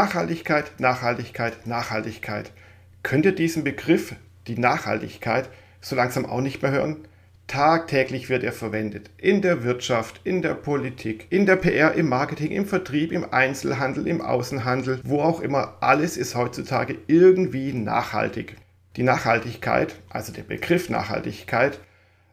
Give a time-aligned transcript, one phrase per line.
[0.00, 2.52] Nachhaltigkeit, Nachhaltigkeit, Nachhaltigkeit.
[3.02, 4.14] Könnt ihr diesen Begriff,
[4.46, 5.50] die Nachhaltigkeit,
[5.82, 7.06] so langsam auch nicht mehr hören?
[7.48, 9.10] Tagtäglich wird er verwendet.
[9.18, 14.06] In der Wirtschaft, in der Politik, in der PR, im Marketing, im Vertrieb, im Einzelhandel,
[14.06, 15.76] im Außenhandel, wo auch immer.
[15.80, 18.56] Alles ist heutzutage irgendwie nachhaltig.
[18.96, 21.78] Die Nachhaltigkeit, also der Begriff Nachhaltigkeit,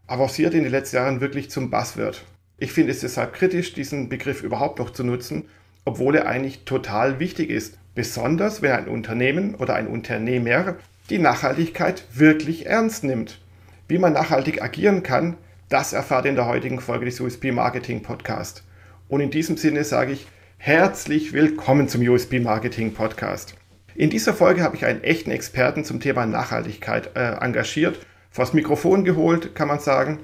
[0.07, 2.23] avanciert in den letzten Jahren wirklich zum Buzzword.
[2.57, 5.49] Ich finde es deshalb kritisch, diesen Begriff überhaupt noch zu nutzen,
[5.87, 7.77] obwohl er eigentlich total wichtig ist.
[7.95, 10.75] Besonders wenn ein Unternehmen oder ein Unternehmer
[11.09, 13.39] die Nachhaltigkeit wirklich ernst nimmt.
[13.87, 15.37] Wie man nachhaltig agieren kann,
[15.69, 18.65] das erfahrt ihr in der heutigen Folge des USP Marketing Podcast.
[19.07, 20.27] Und in diesem Sinne sage ich
[20.57, 23.55] herzlich willkommen zum USP Marketing Podcast.
[23.95, 29.05] In dieser Folge habe ich einen echten Experten zum Thema Nachhaltigkeit äh, engagiert, vors Mikrofon
[29.05, 30.19] geholt, kann man sagen.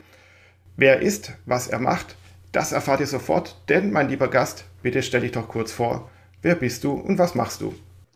[0.75, 2.17] Wer er ist, was er macht,
[2.51, 6.09] das erfahrt ihr sofort, denn mein lieber Gast, bitte stell dich doch kurz vor.
[6.43, 7.73] Wer bist du und was machst du?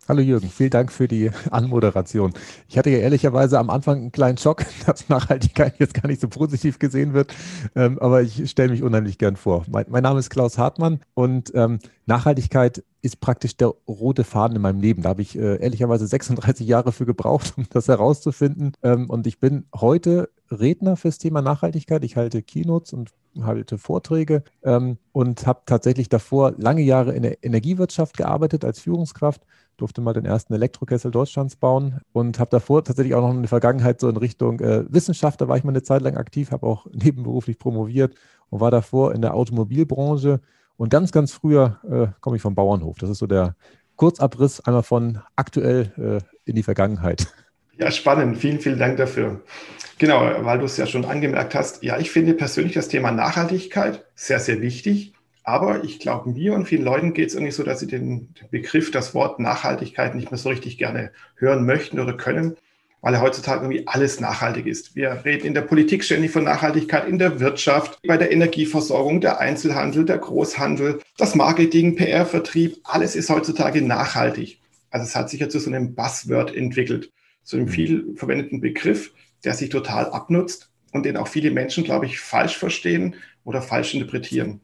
[0.10, 2.32] Hallo Jürgen, vielen Dank für die Anmoderation.
[2.70, 6.30] Ich hatte ja ehrlicherweise am Anfang einen kleinen Schock, dass Nachhaltigkeit jetzt gar nicht so
[6.30, 7.36] positiv gesehen wird,
[7.76, 9.66] ähm, aber ich stelle mich unheimlich gern vor.
[9.68, 14.80] Mein, Name ist Klaus Hartmann und ähm, Nachhaltigkeit ist praktisch der rote Faden in meinem
[14.80, 15.02] Leben.
[15.02, 18.72] Da habe ich äh, ehrlicherweise 36 Jahre für gebraucht, um das herauszufinden.
[18.84, 22.06] Ähm, und ich bin heute Redner fürs Thema Nachhaltigkeit.
[22.06, 28.18] Ich halte Keynotes und halte Vorträge und habe tatsächlich davor lange Jahre in der Energiewirtschaft
[28.18, 29.44] gearbeitet als Führungskraft
[29.78, 34.00] durfte mal den ersten Elektrokessel Deutschlands bauen und habe davor tatsächlich auch noch eine Vergangenheit
[34.00, 35.40] so in Richtung äh, Wissenschaft.
[35.40, 38.16] Da war ich mal eine Zeit lang aktiv, habe auch nebenberuflich promoviert
[38.50, 40.42] und war davor in der Automobilbranche.
[40.76, 42.98] Und ganz, ganz früher äh, komme ich vom Bauernhof.
[42.98, 43.56] Das ist so der
[43.96, 47.28] Kurzabriss einmal von aktuell äh, in die Vergangenheit.
[47.80, 48.38] Ja, spannend.
[48.38, 49.42] Vielen, vielen Dank dafür.
[50.00, 51.84] Genau, weil du es ja schon angemerkt hast.
[51.84, 55.14] Ja, ich finde persönlich das Thema Nachhaltigkeit sehr, sehr wichtig.
[55.48, 58.50] Aber ich glaube, mir und vielen Leuten geht es irgendwie so, dass sie den, den,
[58.52, 62.58] Begriff, das Wort Nachhaltigkeit nicht mehr so richtig gerne hören möchten oder können,
[63.00, 64.98] weil ja heutzutage irgendwie alles nachhaltig ist.
[64.98, 69.40] Wir reden in der Politik ständig von Nachhaltigkeit, in der Wirtschaft, bei der Energieversorgung, der
[69.40, 74.60] Einzelhandel, der Großhandel, das Marketing, PR, Vertrieb, alles ist heutzutage nachhaltig.
[74.90, 77.10] Also es hat sich ja zu so einem Buzzword entwickelt,
[77.44, 79.14] zu einem viel verwendeten Begriff,
[79.46, 83.94] der sich total abnutzt und den auch viele Menschen, glaube ich, falsch verstehen oder falsch
[83.94, 84.60] interpretieren.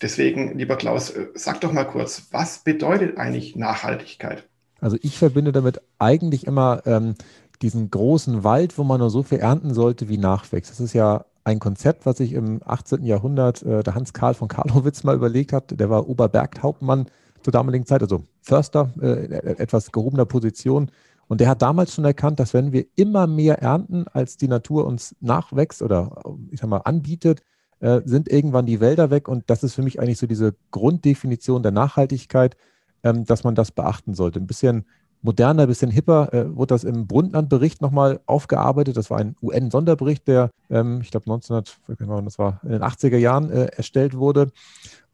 [0.00, 4.48] Deswegen, lieber Klaus, äh, sag doch mal kurz, was bedeutet eigentlich Nachhaltigkeit?
[4.80, 7.14] Also ich verbinde damit eigentlich immer ähm,
[7.62, 10.70] diesen großen Wald, wo man nur so viel ernten sollte, wie nachwächst.
[10.70, 13.04] Das ist ja ein Konzept, was sich im 18.
[13.04, 15.78] Jahrhundert äh, der Hans Karl von Karlowitz mal überlegt hat.
[15.78, 17.06] Der war Oberberghauptmann
[17.42, 20.90] zur damaligen Zeit, also Förster, äh, etwas gehobener Position.
[21.26, 24.86] Und der hat damals schon erkannt, dass wenn wir immer mehr ernten, als die Natur
[24.86, 27.42] uns nachwächst oder ich sag mal anbietet,
[27.80, 29.28] äh, sind irgendwann die Wälder weg.
[29.28, 32.56] Und das ist für mich eigentlich so diese Grunddefinition der Nachhaltigkeit,
[33.02, 34.40] ähm, dass man das beachten sollte.
[34.40, 34.84] Ein bisschen
[35.22, 38.96] moderner, ein bisschen hipper äh, wurde das im Brundtland-Bericht nochmal aufgearbeitet.
[38.96, 43.50] Das war ein UN-Sonderbericht, der, ähm, ich glaube, 1900, das war in den 80er Jahren
[43.50, 44.50] äh, erstellt wurde.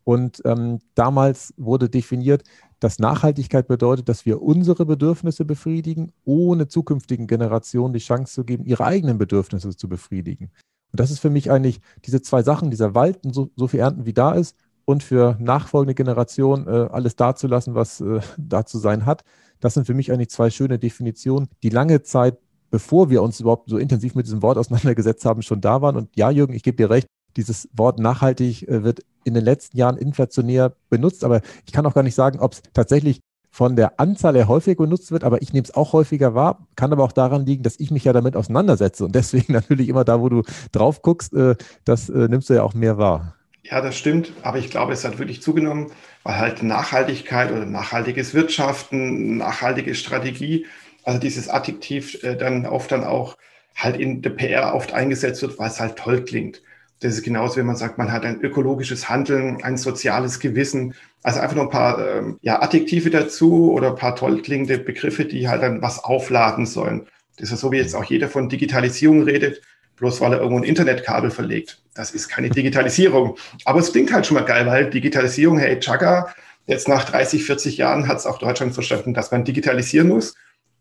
[0.04, 2.42] Und ähm, damals wurde definiert,
[2.78, 8.66] dass Nachhaltigkeit bedeutet, dass wir unsere Bedürfnisse befriedigen, ohne zukünftigen Generationen die Chance zu geben,
[8.66, 10.50] ihre eigenen Bedürfnisse zu befriedigen.
[10.94, 14.06] Und das ist für mich eigentlich diese zwei Sachen, dieser Wald, so, so viel ernten,
[14.06, 19.04] wie da ist, und für nachfolgende Generationen äh, alles dazulassen, was äh, da zu sein
[19.04, 19.24] hat.
[19.58, 22.38] Das sind für mich eigentlich zwei schöne Definitionen, die lange Zeit,
[22.70, 25.96] bevor wir uns überhaupt so intensiv mit diesem Wort auseinandergesetzt haben, schon da waren.
[25.96, 29.76] Und ja, Jürgen, ich gebe dir recht, dieses Wort nachhaltig äh, wird in den letzten
[29.76, 33.18] Jahren inflationär benutzt, aber ich kann auch gar nicht sagen, ob es tatsächlich
[33.54, 36.92] von der Anzahl her häufig genutzt wird, aber ich nehme es auch häufiger wahr, kann
[36.92, 40.20] aber auch daran liegen, dass ich mich ja damit auseinandersetze und deswegen natürlich immer da,
[40.20, 40.42] wo du
[40.72, 41.54] drauf guckst, äh,
[41.84, 43.36] das äh, nimmst du ja auch mehr wahr.
[43.62, 45.92] Ja, das stimmt, aber ich glaube, es hat wirklich zugenommen,
[46.24, 50.66] weil halt Nachhaltigkeit oder nachhaltiges Wirtschaften, nachhaltige Strategie,
[51.04, 53.36] also dieses Adjektiv äh, dann oft dann auch
[53.76, 56.60] halt in der PR oft eingesetzt wird, weil es halt toll klingt.
[57.00, 60.94] Das ist genauso, wenn man sagt, man hat ein ökologisches Handeln, ein soziales Gewissen.
[61.22, 65.24] Also einfach noch ein paar ähm, ja, Adjektive dazu oder ein paar toll klingende Begriffe,
[65.24, 67.06] die halt dann was aufladen sollen.
[67.36, 69.60] Das ist so, wie jetzt auch jeder von Digitalisierung redet,
[69.96, 71.82] bloß weil er irgendwo ein Internetkabel verlegt.
[71.94, 73.36] Das ist keine Digitalisierung.
[73.64, 76.34] Aber es klingt halt schon mal geil, weil Digitalisierung, hey, Chaka,
[76.66, 80.34] jetzt nach 30, 40 Jahren hat es auch Deutschland verstanden, dass man digitalisieren muss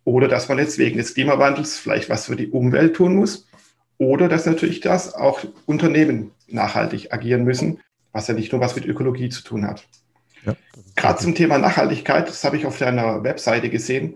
[0.06, 3.48] oder dass man jetzt wegen des Klimawandels vielleicht was für die Umwelt tun muss.
[4.04, 7.80] Oder dass natürlich das auch Unternehmen nachhaltig agieren müssen,
[8.12, 9.86] was ja nicht nur was mit Ökologie zu tun hat.
[10.46, 10.56] Ja,
[10.96, 14.16] Gerade zum Thema Nachhaltigkeit, das habe ich auf deiner Webseite gesehen.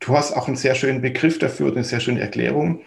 [0.00, 2.80] Du hast auch einen sehr schönen Begriff dafür, eine sehr schöne Erklärung.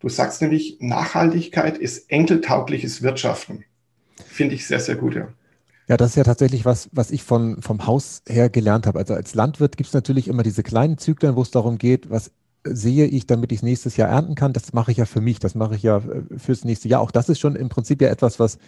[0.00, 3.64] Du sagst nämlich, Nachhaltigkeit ist enkeltaugliches Wirtschaften.
[4.26, 5.14] Finde ich sehr, sehr gut.
[5.14, 5.28] Ja.
[5.88, 9.00] Ja, das ist ja tatsächlich was, was ich von, vom Haus her gelernt habe.
[9.00, 12.30] Also als Landwirt gibt es natürlich immer diese kleinen Zyklen, wo es darum geht, was
[12.64, 14.52] sehe ich, damit ich es nächstes Jahr ernten kann.
[14.52, 17.00] Das mache ich ja für mich, das mache ich ja äh, fürs nächste Jahr.
[17.00, 18.58] Auch das ist schon im Prinzip ja etwas, was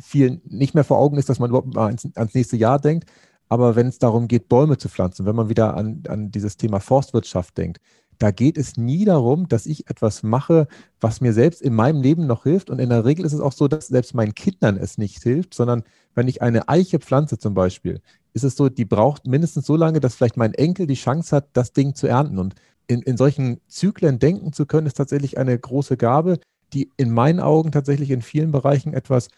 [0.00, 3.08] vielen nicht mehr vor Augen ist, dass man überhaupt mal ans, ans nächste Jahr denkt.
[3.48, 6.80] Aber wenn es darum geht, Bäume zu pflanzen, wenn man wieder an, an dieses Thema
[6.80, 7.80] Forstwirtschaft denkt,
[8.18, 10.68] da geht es nie darum, dass ich etwas mache,
[11.00, 12.70] was mir selbst in meinem Leben noch hilft.
[12.70, 15.54] Und in der Regel ist es auch so, dass selbst meinen Kindern es nicht hilft,
[15.54, 15.82] sondern
[16.14, 18.00] wenn ich eine Eiche pflanze zum Beispiel,
[18.32, 21.48] ist es so, die braucht mindestens so lange, dass vielleicht mein Enkel die Chance hat,
[21.52, 22.38] das Ding zu ernten.
[22.38, 22.54] Und
[22.86, 26.38] in, in solchen Zyklen denken zu können, ist tatsächlich eine große Gabe,
[26.72, 29.28] die in meinen Augen tatsächlich in vielen Bereichen etwas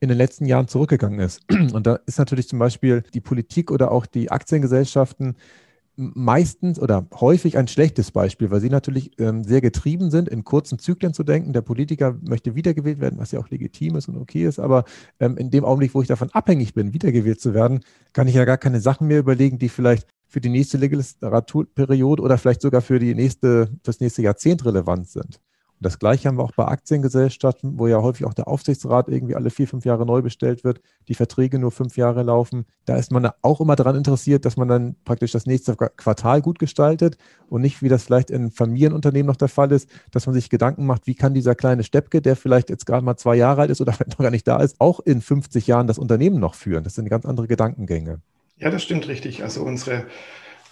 [0.00, 1.40] in den letzten Jahren zurückgegangen ist.
[1.72, 5.36] Und da ist natürlich zum Beispiel die Politik oder auch die Aktiengesellschaften
[6.00, 10.78] meistens oder häufig ein schlechtes Beispiel, weil sie natürlich ähm, sehr getrieben sind, in kurzen
[10.78, 11.52] Zyklen zu denken.
[11.52, 14.84] Der Politiker möchte wiedergewählt werden, was ja auch legitim ist und okay ist, aber
[15.18, 17.80] ähm, in dem Augenblick, wo ich davon abhängig bin, wiedergewählt zu werden,
[18.12, 22.38] kann ich ja gar keine Sachen mehr überlegen, die vielleicht für die nächste Legislaturperiode oder
[22.38, 25.40] vielleicht sogar für die nächste, das nächste Jahrzehnt relevant sind.
[25.78, 29.36] Und das Gleiche haben wir auch bei Aktiengesellschaften, wo ja häufig auch der Aufsichtsrat irgendwie
[29.36, 32.66] alle vier, fünf Jahre neu bestellt wird, die Verträge nur fünf Jahre laufen.
[32.84, 36.58] Da ist man auch immer daran interessiert, dass man dann praktisch das nächste Quartal gut
[36.58, 37.16] gestaltet
[37.48, 40.84] und nicht, wie das vielleicht in Familienunternehmen noch der Fall ist, dass man sich Gedanken
[40.84, 43.80] macht, wie kann dieser kleine Steppke, der vielleicht jetzt gerade mal zwei Jahre alt ist
[43.80, 46.82] oder vielleicht noch gar nicht da ist, auch in 50 Jahren das Unternehmen noch führen.
[46.82, 48.20] Das sind ganz andere Gedankengänge.
[48.58, 49.42] Ja, das stimmt richtig.
[49.42, 50.06] Also unsere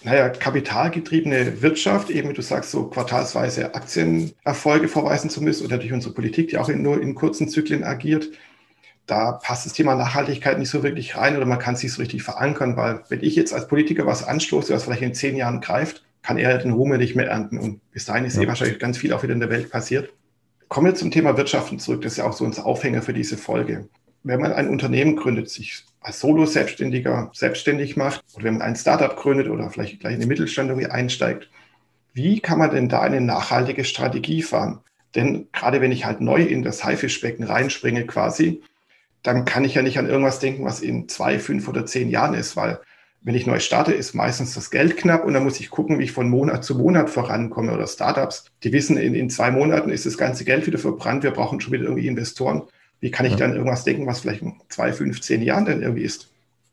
[0.02, 5.92] naja, kapitalgetriebene Wirtschaft, eben wie du sagst, so quartalsweise Aktienerfolge vorweisen zu müssen oder durch
[5.92, 8.28] unsere Politik, die auch in, nur in kurzen Zyklen agiert,
[9.06, 12.02] da passt das Thema Nachhaltigkeit nicht so wirklich rein oder man kann es nicht so
[12.02, 15.60] richtig verankern, weil wenn ich jetzt als Politiker was anstoße, was vielleicht in zehn Jahren
[15.60, 18.42] greift, kann er den Ruhm nicht mehr ernten und bis dahin ist ja.
[18.42, 20.12] eh wahrscheinlich ganz viel auch wieder in der Welt passiert.
[20.68, 23.36] Kommen wir zum Thema Wirtschaften zurück, das ist ja auch so unser Aufhänger für diese
[23.36, 23.88] Folge.
[24.26, 29.14] Wenn man ein Unternehmen gründet, sich als Solo-Selbstständiger selbstständig macht oder wenn man ein Startup
[29.16, 31.48] gründet oder vielleicht gleich in den Mittelstand irgendwie einsteigt,
[32.12, 34.80] wie kann man denn da eine nachhaltige Strategie fahren?
[35.14, 38.62] Denn gerade wenn ich halt neu in das Haifischbecken reinspringe quasi,
[39.22, 42.34] dann kann ich ja nicht an irgendwas denken, was in zwei, fünf oder zehn Jahren
[42.34, 42.80] ist, weil
[43.22, 46.04] wenn ich neu starte, ist meistens das Geld knapp und dann muss ich gucken, wie
[46.04, 47.72] ich von Monat zu Monat vorankomme.
[47.72, 51.32] Oder Startups, die wissen, in, in zwei Monaten ist das ganze Geld wieder verbrannt, wir
[51.32, 52.62] brauchen schon wieder irgendwie Investoren.
[53.00, 53.38] Wie kann ich ja.
[53.38, 56.28] dann irgendwas denken, was vielleicht in zwei, fünf, zehn Jahren dann irgendwie ist?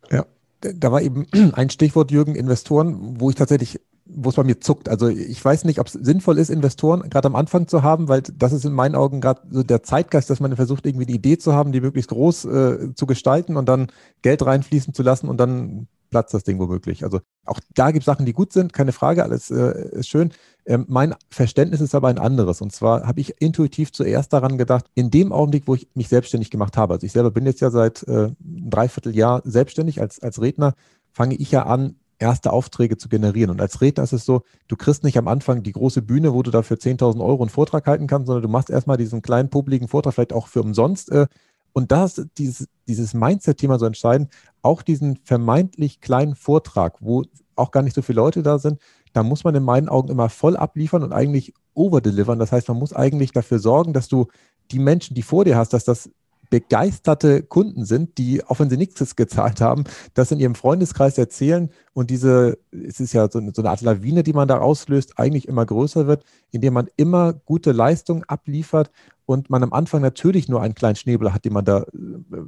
[0.10, 0.26] Ja,
[0.62, 4.90] da war eben ein Stichwort, Jürgen, Investoren, wo ich tatsächlich, wo es bei mir zuckt.
[4.90, 8.22] Also ich weiß nicht, ob es sinnvoll ist, Investoren gerade am Anfang zu haben, weil
[8.22, 11.38] das ist in meinen Augen gerade so der Zeitgeist, dass man versucht, irgendwie die Idee
[11.38, 13.88] zu haben, die möglichst groß äh, zu gestalten und dann
[14.22, 17.04] Geld reinfließen zu lassen und dann platzt das Ding womöglich.
[17.04, 20.32] Also auch da gibt es Sachen, die gut sind, keine Frage, alles äh, ist schön.
[20.66, 22.62] Ähm, mein Verständnis ist aber ein anderes.
[22.62, 26.52] Und zwar habe ich intuitiv zuerst daran gedacht, in dem Augenblick, wo ich mich selbstständig
[26.52, 30.42] gemacht habe, also ich selber bin jetzt ja seit äh, ein Dreivierteljahr selbstständig als, als
[30.42, 30.74] Redner,
[31.12, 33.52] fange ich ja an, erste Aufträge zu generieren.
[33.52, 36.42] Und als Redner ist es so, du kriegst nicht am Anfang die große Bühne, wo
[36.42, 39.90] du dafür 10.000 Euro einen Vortrag halten kannst, sondern du machst erstmal diesen kleinen, publiken
[39.90, 41.12] Vortrag, vielleicht auch für umsonst.
[41.12, 41.28] Äh,
[41.74, 44.32] und da ist dieses, dieses Mindset-Thema so entscheidend,
[44.62, 47.24] auch diesen vermeintlich kleinen Vortrag, wo
[47.56, 48.80] auch gar nicht so viele Leute da sind,
[49.14, 52.40] da muss man in meinen Augen immer voll abliefern und eigentlich overdelivern.
[52.40, 54.28] Das heißt, man muss eigentlich dafür sorgen, dass du
[54.72, 56.10] die Menschen, die vor dir hast, dass das
[56.54, 61.72] begeisterte Kunden sind, die, auch wenn sie nichts gezahlt haben, das in ihrem Freundeskreis erzählen
[61.94, 65.18] und diese, es ist ja so eine, so eine Art Lawine, die man da auslöst,
[65.18, 68.92] eigentlich immer größer wird, indem man immer gute Leistungen abliefert
[69.26, 71.86] und man am Anfang natürlich nur einen kleinen Schneeball hat, den man da äh,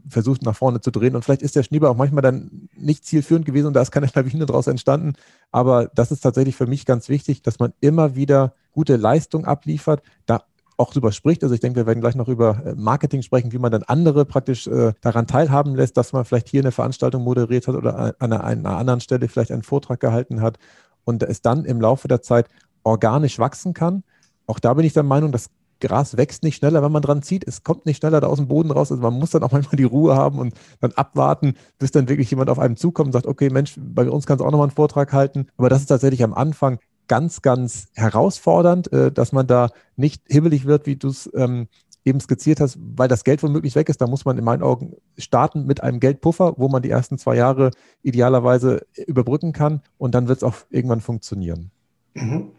[0.07, 1.15] versucht nach vorne zu drehen.
[1.15, 4.09] Und vielleicht ist der Schneeball auch manchmal dann nicht zielführend gewesen und da ist keine
[4.13, 5.13] Lawine daraus entstanden.
[5.51, 10.03] Aber das ist tatsächlich für mich ganz wichtig, dass man immer wieder gute Leistung abliefert,
[10.27, 10.43] da
[10.77, 11.44] auch drüber spricht.
[11.44, 14.25] Also ich denke, wir werden gleich noch über äh, Marketing sprechen, wie man dann andere
[14.25, 18.34] praktisch äh, daran teilhaben lässt, dass man vielleicht hier eine Veranstaltung moderiert hat oder an
[18.34, 20.58] einer, einer anderen Stelle vielleicht einen Vortrag gehalten hat
[21.03, 22.48] und es dann im Laufe der Zeit
[22.84, 24.03] organisch wachsen kann.
[24.48, 25.50] Auch da bin ich der Meinung, das
[25.82, 27.46] Gras wächst nicht schneller, wenn man dran zieht.
[27.48, 28.91] Es kommt nicht schneller da aus dem Boden raus.
[28.91, 32.29] Also man muss dann auch manchmal die Ruhe haben und dann abwarten, bis dann wirklich
[32.29, 34.75] jemand auf einem zukommt und sagt, okay, Mensch, bei uns kannst du auch nochmal einen
[34.75, 35.48] Vortrag halten.
[35.58, 40.65] Aber das ist tatsächlich am Anfang ganz, ganz herausfordernd, äh, dass man da nicht hibbelig
[40.65, 41.67] wird, wie du es ähm,
[42.05, 44.00] eben skizziert hast, weil das Geld womöglich weg ist.
[44.00, 47.35] Da muss man in meinen Augen starten mit einem Geldpuffer, wo man die ersten zwei
[47.35, 47.71] Jahre
[48.03, 51.71] idealerweise überbrücken kann und dann wird es auch irgendwann funktionieren.
[52.13, 52.51] Mhm.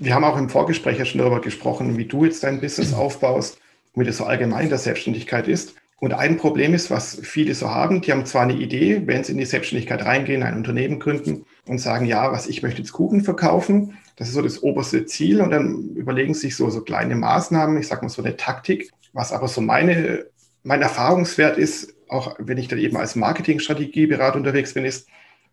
[0.00, 3.58] Wir haben auch im Vorgespräch ja schon darüber gesprochen, wie du jetzt dein Business aufbaust,
[3.94, 5.74] wie das so allgemein der Selbstständigkeit ist.
[6.00, 9.32] Und ein Problem ist, was viele so haben, die haben zwar eine Idee, wenn sie
[9.32, 13.22] in die Selbstständigkeit reingehen, ein Unternehmen gründen und sagen, ja, was ich möchte jetzt Kuchen
[13.22, 17.78] verkaufen, das ist so das oberste Ziel und dann überlegen sich so, so kleine Maßnahmen,
[17.78, 20.26] ich sage mal so eine Taktik, was aber so meine,
[20.64, 25.08] mein Erfahrungswert ist, auch wenn ich dann eben als Marketingstrategieberater unterwegs bin, ist,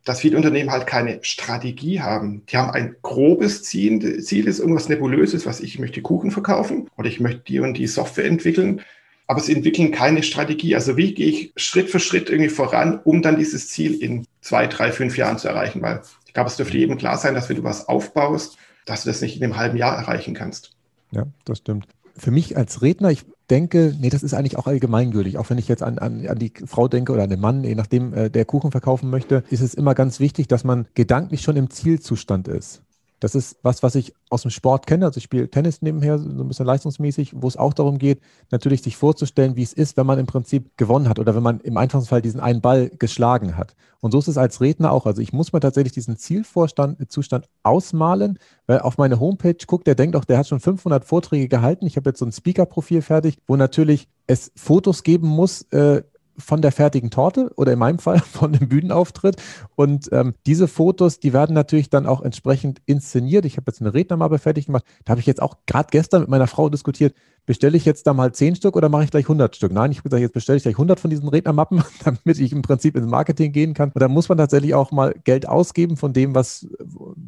[0.06, 2.44] dass viele Unternehmen halt keine Strategie haben.
[2.48, 7.10] Die haben ein grobes Ziel, Ziel ist irgendwas Nebulöses, was ich möchte Kuchen verkaufen oder
[7.10, 8.82] ich möchte die und die Software entwickeln,
[9.28, 10.76] aber sie entwickeln keine Strategie.
[10.76, 14.68] Also wie gehe ich Schritt für Schritt irgendwie voran, um dann dieses Ziel in zwei,
[14.68, 15.82] drei, fünf Jahren zu erreichen?
[15.82, 19.10] Weil ich glaube, es dürfte jedem klar sein, dass wenn du was aufbaust, dass du
[19.10, 20.72] das nicht in einem halben Jahr erreichen kannst.
[21.12, 21.88] Ja, das stimmt.
[22.16, 25.38] Für mich als Redner, ich denke, nee, das ist eigentlich auch allgemeingültig.
[25.38, 27.76] Auch wenn ich jetzt an, an, an die Frau denke oder an den Mann, je
[27.76, 31.58] nachdem, äh, der Kuchen verkaufen möchte, ist es immer ganz wichtig, dass man gedanklich schon
[31.58, 32.82] im Zielzustand ist.
[33.20, 35.06] Das ist was, was ich aus dem Sport kenne.
[35.06, 38.20] Also ich spiele Tennis nebenher, so ein bisschen leistungsmäßig, wo es auch darum geht,
[38.52, 41.60] natürlich sich vorzustellen, wie es ist, wenn man im Prinzip gewonnen hat oder wenn man
[41.62, 43.76] im einfachsten Fall diesen einen Ball geschlagen hat.
[44.02, 45.06] Und so ist es als Redner auch.
[45.06, 50.16] Also ich muss mir tatsächlich diesen Zielzustand ausmalen, weil auf meine Homepage guckt, der denkt
[50.16, 51.88] auch, der hat schon 500 Vorträge gehalten.
[51.88, 56.04] Ich habe jetzt so ein Speaker-Profil fertig, wo natürlich es Fotos geben muss, äh,
[56.38, 59.42] von der fertigen Torte oder in meinem Fall von dem Bühnenauftritt.
[59.76, 63.46] Und ähm, diese Fotos, die werden natürlich dann auch entsprechend inszeniert.
[63.46, 64.86] Ich habe jetzt eine Rednermappe fertig gemacht.
[65.06, 67.16] Da habe ich jetzt auch gerade gestern mit meiner Frau diskutiert,
[67.46, 69.72] bestelle ich jetzt da mal zehn Stück oder mache ich gleich 100 Stück?
[69.72, 72.62] Nein, ich habe gesagt, jetzt bestelle ich gleich 100 von diesen Rednermappen, damit ich im
[72.62, 73.92] Prinzip ins Marketing gehen kann.
[73.92, 76.68] Und da muss man tatsächlich auch mal Geld ausgeben von dem, was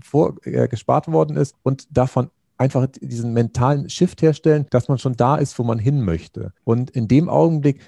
[0.04, 5.16] vor, äh, gespart worden ist und davon einfach diesen mentalen Shift herstellen, dass man schon
[5.16, 6.54] da ist, wo man hin möchte.
[6.64, 7.80] Und in dem Augenblick,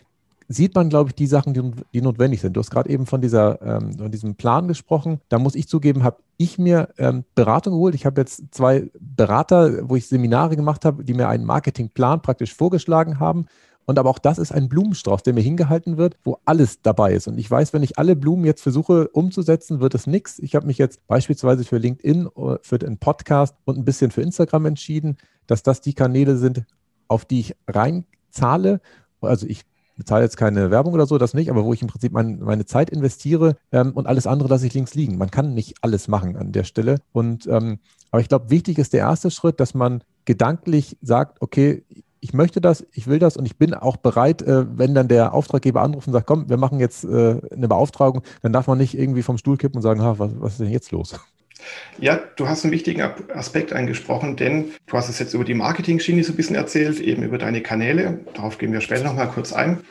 [0.51, 1.61] sieht man, glaube ich, die Sachen, die,
[1.93, 2.53] die notwendig sind.
[2.53, 5.21] Du hast gerade eben von, dieser, ähm, von diesem Plan gesprochen.
[5.29, 7.93] Da muss ich zugeben, habe ich mir ähm, Beratung geholt.
[7.93, 12.55] Ich habe jetzt zwei Berater, wo ich Seminare gemacht habe, die mir einen Marketingplan praktisch
[12.55, 13.45] vorgeschlagen haben.
[13.85, 17.27] Und aber auch das ist ein Blumenstrauß, der mir hingehalten wird, wo alles dabei ist.
[17.27, 20.39] Und ich weiß, wenn ich alle Blumen jetzt versuche umzusetzen, wird es nichts.
[20.39, 24.23] Ich habe mich jetzt beispielsweise für LinkedIn, äh, für den Podcast und ein bisschen für
[24.23, 26.65] Instagram entschieden, dass das die Kanäle sind,
[27.07, 28.81] auf die ich reinzahle.
[29.21, 29.65] Also ich
[29.99, 32.65] bezahle jetzt keine Werbung oder so, das nicht, aber wo ich im Prinzip mein, meine
[32.65, 35.17] Zeit investiere ähm, und alles andere lasse ich links liegen.
[35.17, 36.95] Man kann nicht alles machen an der Stelle.
[37.11, 37.79] Und ähm,
[38.09, 41.83] aber ich glaube, wichtig ist der erste Schritt, dass man gedanklich sagt, okay,
[42.21, 45.33] ich möchte das, ich will das und ich bin auch bereit, äh, wenn dann der
[45.33, 48.97] Auftraggeber anruft und sagt, komm, wir machen jetzt äh, eine Beauftragung, dann darf man nicht
[48.97, 51.19] irgendwie vom Stuhl kippen und sagen, ha, was, was ist denn jetzt los?
[51.97, 53.01] Ja, du hast einen wichtigen
[53.33, 57.23] Aspekt angesprochen, denn du hast es jetzt über die Marketing-Schiene so ein bisschen erzählt, eben
[57.23, 58.21] über deine Kanäle.
[58.33, 59.81] Darauf gehen wir später nochmal kurz ein.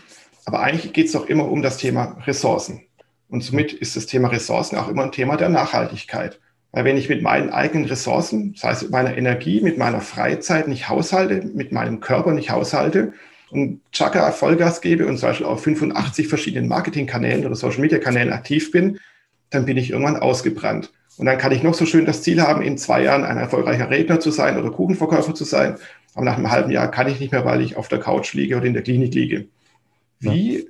[0.47, 2.83] Aber eigentlich geht es doch immer um das Thema Ressourcen.
[3.29, 6.41] Und somit ist das Thema Ressourcen auch immer ein Thema der Nachhaltigkeit.
[6.73, 10.69] Weil wenn ich mit meinen eigenen Ressourcen, das heißt mit meiner Energie, mit meiner Freizeit
[10.69, 13.13] nicht haushalte, mit meinem Körper nicht haushalte
[13.51, 18.99] und Chaka Vollgas gebe und zum Beispiel auf 85 verschiedenen Marketingkanälen oder Social-Media-Kanälen aktiv bin,
[19.51, 20.93] dann bin ich irgendwann ausgebrannt.
[21.19, 23.91] Und dann kann ich noch so schön das Ziel haben, in zwei Jahren ein erfolgreicher
[23.91, 25.77] Redner zu sein oder Kuchenverkäufer zu sein.
[26.15, 28.57] Aber nach einem halben Jahr kann ich nicht mehr, weil ich auf der Couch liege
[28.57, 29.49] oder in der Klinik liege.
[30.21, 30.65] Wie ja.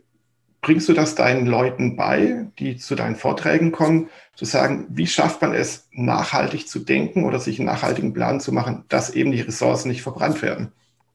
[0.62, 5.42] bringst du das deinen Leuten bei, die zu deinen Vorträgen kommen, zu sagen, wie schafft
[5.42, 9.40] man es, nachhaltig zu denken oder sich einen nachhaltigen Plan zu machen, dass eben die
[9.42, 10.72] Ressourcen nicht verbrannt werden?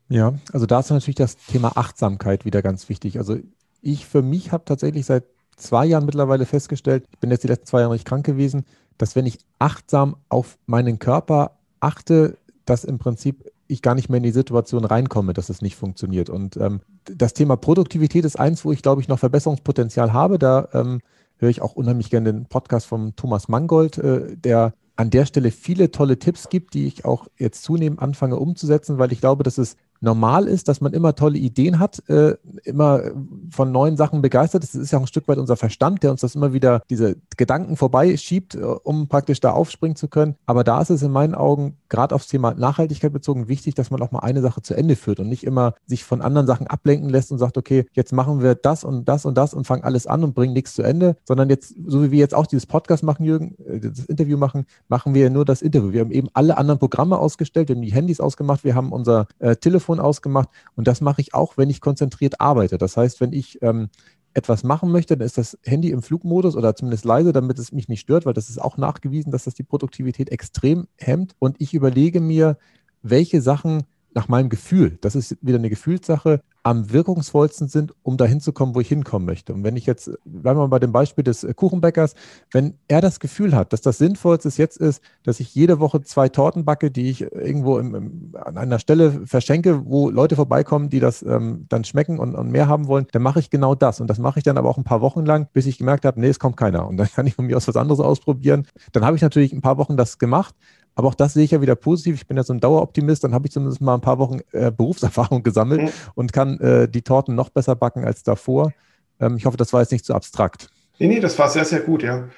[0.10, 3.18] Ja, also da ist natürlich das Thema Achtsamkeit wieder ganz wichtig.
[3.18, 3.38] Also
[3.82, 5.24] ich für mich habe tatsächlich seit
[5.56, 8.66] zwei Jahren mittlerweile festgestellt, ich bin jetzt die letzten zwei Jahre nicht krank gewesen,
[8.98, 14.18] dass wenn ich achtsam auf meinen Körper achte, dass im Prinzip ich gar nicht mehr
[14.18, 16.30] in die Situation reinkomme, dass es nicht funktioniert.
[16.30, 20.38] Und ähm, das Thema Produktivität ist eins, wo ich glaube ich noch Verbesserungspotenzial habe.
[20.38, 21.02] Da ähm,
[21.38, 25.52] höre ich auch unheimlich gerne den Podcast von Thomas Mangold, äh, der an der Stelle
[25.52, 29.58] viele tolle Tipps gibt, die ich auch jetzt zunehmend anfange umzusetzen, weil ich glaube, dass
[29.58, 33.02] es normal ist, dass man immer tolle Ideen hat, äh, immer
[33.50, 34.76] von neuen Sachen begeistert ist.
[34.76, 37.16] Das ist ja auch ein Stück weit unser Verstand, der uns das immer wieder diese
[37.38, 40.36] Gedanken vorbeischiebt, äh, um praktisch da aufspringen zu können.
[40.46, 44.02] Aber da ist es in meinen Augen gerade aufs Thema Nachhaltigkeit bezogen wichtig, dass man
[44.02, 47.10] auch mal eine Sache zu Ende führt und nicht immer sich von anderen Sachen ablenken
[47.10, 50.08] lässt und sagt, okay, jetzt machen wir das und das und das und fangen alles
[50.08, 53.04] an und bringen nichts zu Ende, sondern jetzt, so wie wir jetzt auch dieses Podcast
[53.04, 55.94] machen, Jürgen, äh, das Interview machen, machen wir nur das Interview.
[55.94, 59.28] Wir haben eben alle anderen Programme ausgestellt, wir haben die Handys ausgemacht, wir haben unser
[59.40, 60.50] äh, Telefon Telefon ausgemacht.
[60.76, 62.78] Und das mache ich auch, wenn ich konzentriert arbeite.
[62.78, 63.90] Das heißt, wenn ich ähm,
[64.34, 67.88] etwas machen möchte, dann ist das Handy im Flugmodus oder zumindest leise, damit es mich
[67.88, 71.36] nicht stört, weil das ist auch nachgewiesen, dass das die Produktivität extrem hemmt.
[71.40, 72.58] Und ich überlege mir,
[73.04, 73.84] welche Sachen
[74.16, 78.74] nach meinem Gefühl, das ist wieder eine Gefühlssache, am wirkungsvollsten sind, um dahin zu kommen,
[78.74, 79.54] wo ich hinkommen möchte.
[79.54, 82.16] Und wenn ich jetzt, bleiben wir mal bei dem Beispiel des äh, Kuchenbäckers,
[82.52, 86.30] wenn er das Gefühl hat, dass das Sinnvollste jetzt ist, dass ich jede Woche zwei
[86.30, 91.02] Torten backe, die ich irgendwo im, im, an einer Stelle verschenke, wo Leute vorbeikommen, die
[91.02, 94.00] das ähm, dann schmecken und, und, mehr haben wollen, dann mache ich genau das.
[94.00, 96.20] Und das mache ich dann aber auch ein paar Wochen lang, bis ich gemerkt habe,
[96.22, 96.88] nee, es kommt keiner.
[96.88, 98.68] Und dann kann ich von mir aus was anderes ausprobieren.
[98.94, 100.56] Dann habe ich natürlich ein paar Wochen das gemacht,
[100.96, 102.16] aber auch das sehe ich ja wieder positiv.
[102.16, 103.24] Ich bin ja so ein Daueroptimist.
[103.24, 105.90] Dann habe ich zumindest mal ein paar Wochen äh, Berufserfahrung gesammelt mhm.
[106.16, 108.72] und kann äh, die Torten noch besser backen als davor.
[109.20, 110.70] Ähm, ich hoffe, das war jetzt nicht zu so abstrakt.
[111.00, 112.30] Nee, nee, das war sehr, sehr gut, ja.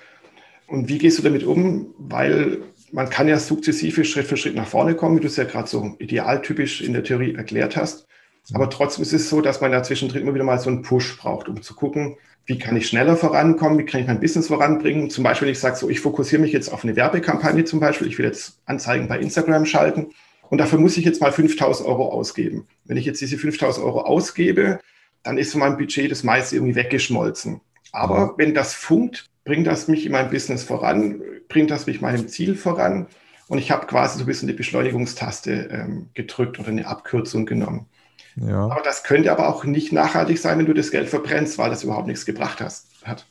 [0.67, 1.93] Und wie gehst du damit um?
[1.97, 2.59] Weil
[2.91, 5.67] man kann ja sukzessive Schritt für Schritt nach vorne kommen, wie du es ja gerade
[5.67, 8.07] so idealtypisch in der Theorie erklärt hast.
[8.53, 11.17] Aber trotzdem ist es so, dass man ja zwischendrin immer wieder mal so einen Push
[11.17, 15.09] braucht, um zu gucken, wie kann ich schneller vorankommen, wie kann ich mein Business voranbringen.
[15.09, 18.07] Zum Beispiel, wenn ich sage, so, ich fokussiere mich jetzt auf eine Werbekampagne zum Beispiel,
[18.07, 20.07] ich will jetzt Anzeigen bei Instagram schalten
[20.49, 22.67] und dafür muss ich jetzt mal 5000 Euro ausgeben.
[22.85, 24.79] Wenn ich jetzt diese 5000 Euro ausgebe,
[25.23, 27.61] dann ist von meinem Budget das meiste irgendwie weggeschmolzen.
[27.91, 28.31] Aber mhm.
[28.37, 32.55] wenn das funkt, bringt das mich in meinem Business voran, bringt das mich meinem Ziel
[32.55, 33.07] voran.
[33.47, 37.87] Und ich habe quasi so ein bisschen die Beschleunigungstaste ähm, gedrückt oder eine Abkürzung genommen.
[38.36, 38.65] Ja.
[38.65, 41.84] Aber das könnte aber auch nicht nachhaltig sein, wenn du das Geld verbrennst, weil das
[41.84, 43.25] überhaupt nichts gebracht hast, hat.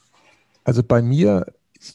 [0.65, 1.47] Also bei mir,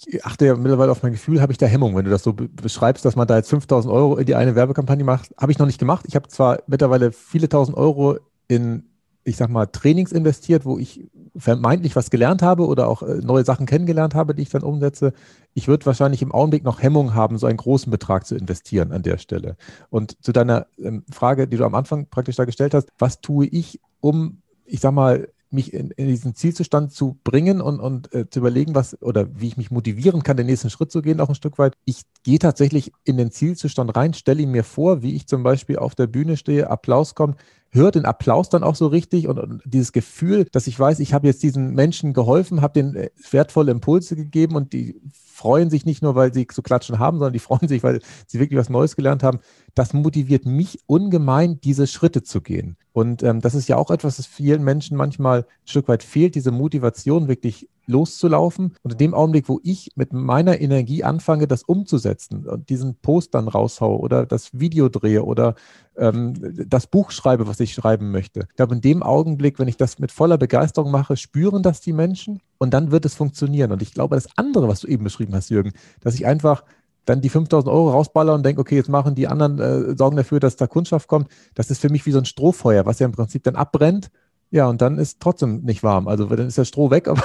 [0.06, 2.34] ich achte ja mittlerweile auf mein Gefühl, habe ich da Hemmung, wenn du das so
[2.34, 5.34] beschreibst, dass man da jetzt 5000 Euro in die eine Werbekampagne macht.
[5.38, 6.06] Habe ich noch nicht gemacht.
[6.08, 8.84] Ich habe zwar mittlerweile viele tausend Euro in
[9.30, 11.08] ich sag mal, Trainings investiert, wo ich
[11.38, 15.14] vermeintlich was gelernt habe oder auch äh, neue Sachen kennengelernt habe, die ich dann umsetze.
[15.54, 19.04] Ich würde wahrscheinlich im Augenblick noch Hemmung haben, so einen großen Betrag zu investieren an
[19.04, 19.56] der Stelle.
[19.90, 23.46] Und zu deiner ähm, Frage, die du am Anfang praktisch da gestellt hast, was tue
[23.46, 28.30] ich, um, ich sag mal, mich in, in, diesen Zielzustand zu bringen und, und äh,
[28.30, 31.30] zu überlegen, was oder wie ich mich motivieren kann, den nächsten Schritt zu gehen, auch
[31.30, 31.74] ein Stück weit.
[31.86, 35.78] Ich gehe tatsächlich in den Zielzustand rein, stelle ihn mir vor, wie ich zum Beispiel
[35.78, 37.38] auf der Bühne stehe, Applaus kommt,
[37.72, 41.14] höre den Applaus dann auch so richtig und, und dieses Gefühl, dass ich weiß, ich
[41.14, 45.00] habe jetzt diesen Menschen geholfen, habe denen äh, wertvolle Impulse gegeben und die
[45.40, 48.40] freuen sich nicht nur, weil sie zu klatschen haben, sondern die freuen sich, weil sie
[48.42, 49.40] wirklich was Neues gelernt haben.
[49.74, 52.76] Das motiviert mich ungemein, diese Schritte zu gehen.
[52.92, 56.36] Und ähm, das ist ja auch etwas, das vielen Menschen manchmal ein Stück weit fehlt,
[56.36, 58.76] diese Motivation wirklich loszulaufen.
[58.84, 63.34] Und in dem Augenblick, wo ich mit meiner Energie anfange, das umzusetzen und diesen Post
[63.34, 65.56] dann raushaue oder das Video drehe oder
[65.96, 66.34] ähm,
[66.68, 68.42] das Buch schreibe, was ich schreiben möchte.
[68.50, 71.94] Ich glaube, in dem Augenblick, wenn ich das mit voller Begeisterung mache, spüren das die
[71.94, 73.72] Menschen und dann wird es funktionieren.
[73.72, 76.64] Und ich glaube, das andere, was du eben beschrieben hast, Jürgen, dass ich einfach
[77.06, 80.40] dann die 5000 Euro rausballer und denke, okay, jetzt machen die anderen, äh, sorgen dafür,
[80.40, 81.28] dass da Kundschaft kommt.
[81.56, 84.12] Das ist für mich wie so ein Strohfeuer, was ja im Prinzip dann abbrennt
[84.52, 86.08] ja, und dann ist trotzdem nicht warm.
[86.08, 87.24] Also dann ist der Stroh weg, aber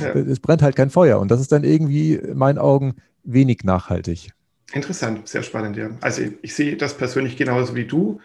[0.00, 0.10] ja.
[0.14, 1.20] es brennt halt kein Feuer.
[1.20, 4.30] Und das ist dann irgendwie in meinen Augen wenig nachhaltig.
[4.72, 5.90] Interessant, sehr spannend, ja.
[6.00, 8.20] Also ich, ich sehe das persönlich genauso wie du.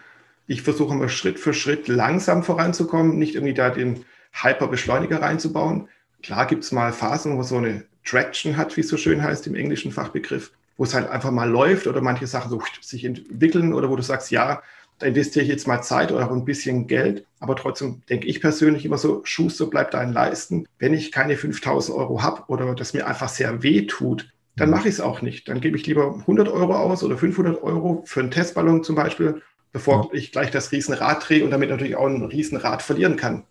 [0.48, 5.88] Ich versuche immer Schritt für Schritt langsam voranzukommen, nicht irgendwie da den Hyperbeschleuniger reinzubauen.
[6.22, 9.48] Klar gibt es mal Phasen, wo so eine Traction hat, wie es so schön heißt
[9.48, 13.74] im englischen Fachbegriff, wo es halt einfach mal läuft oder manche Sachen so sich entwickeln
[13.74, 14.62] oder wo du sagst, ja,
[15.00, 17.26] da investiere ich jetzt mal Zeit oder auch ein bisschen Geld.
[17.40, 20.68] Aber trotzdem denke ich persönlich immer so, Schuster bleibt deinen Leisten.
[20.78, 24.88] Wenn ich keine 5000 Euro habe oder das mir einfach sehr weh tut, dann mache
[24.88, 25.48] ich es auch nicht.
[25.48, 29.42] Dann gebe ich lieber 100 Euro aus oder 500 Euro für einen Testballon zum Beispiel,
[29.72, 30.20] bevor ja.
[30.20, 33.44] ich gleich das Riesenrad drehe und damit natürlich auch ein Riesenrad verlieren kann.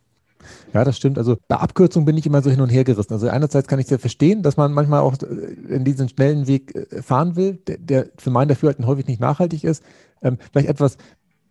[0.73, 1.19] Ja, das stimmt.
[1.19, 3.13] Also bei Abkürzungen bin ich immer so hin und her gerissen.
[3.13, 6.75] Also einerseits kann ich sehr verstehen, dass man manchmal auch äh, in diesen schnellen Weg
[6.75, 9.83] äh, fahren will, der, der für mein Dafürhalten häufig nicht nachhaltig ist.
[10.23, 10.97] Ähm, vielleicht etwas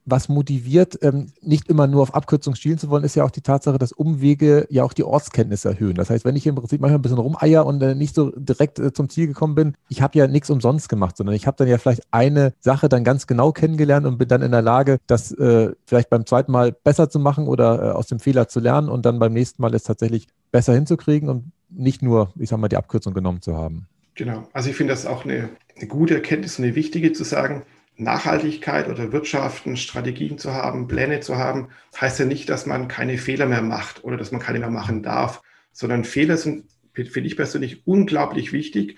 [0.10, 3.41] was motiviert, ähm, nicht immer nur auf Abkürzung schielen zu wollen, ist ja auch die
[3.41, 5.95] Tatsache, dass Umwege ja auch die Ortskenntnis erhöhen.
[5.95, 8.80] Das heißt, wenn ich im Prinzip manchmal ein bisschen rumeier und äh, nicht so direkt
[8.80, 11.67] äh, zum Ziel gekommen bin, ich habe ja nichts umsonst gemacht, sondern ich habe dann
[11.67, 15.32] ja vielleicht eine Sache dann ganz genau kennengelernt und bin dann in der Lage, das
[15.32, 18.89] äh, vielleicht beim zweiten Mal besser zu machen oder äh, aus dem Fehler zu lernen
[18.89, 22.67] und dann beim nächsten Mal es tatsächlich besser hinzukriegen und nicht nur, ich sag mal,
[22.67, 23.88] die Abkürzung genommen zu haben.
[24.15, 24.48] Genau.
[24.54, 27.63] Also ich finde das auch eine, eine gute Erkenntnis, eine wichtige zu sagen,
[28.00, 31.68] Nachhaltigkeit oder Wirtschaften, Strategien zu haben, Pläne zu haben,
[32.00, 35.04] heißt ja nicht, dass man keine Fehler mehr macht oder dass man keine mehr machen
[35.04, 35.42] darf,
[35.74, 38.98] sondern Fehler sind, finde ich persönlich, unglaublich wichtig,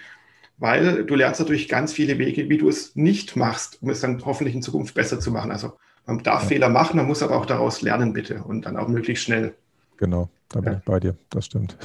[0.58, 4.24] weil du lernst natürlich ganz viele Wege, wie du es nicht machst, um es dann
[4.24, 5.52] hoffentlich in Zukunft besser zu machen.
[5.52, 5.74] Also
[6.06, 6.50] man darf ja.
[6.50, 9.56] Fehler machen, man muss aber auch daraus lernen, bitte, und dann auch möglichst schnell.
[9.98, 10.80] Genau, da bin ja.
[10.80, 11.76] ich bei dir, das stimmt.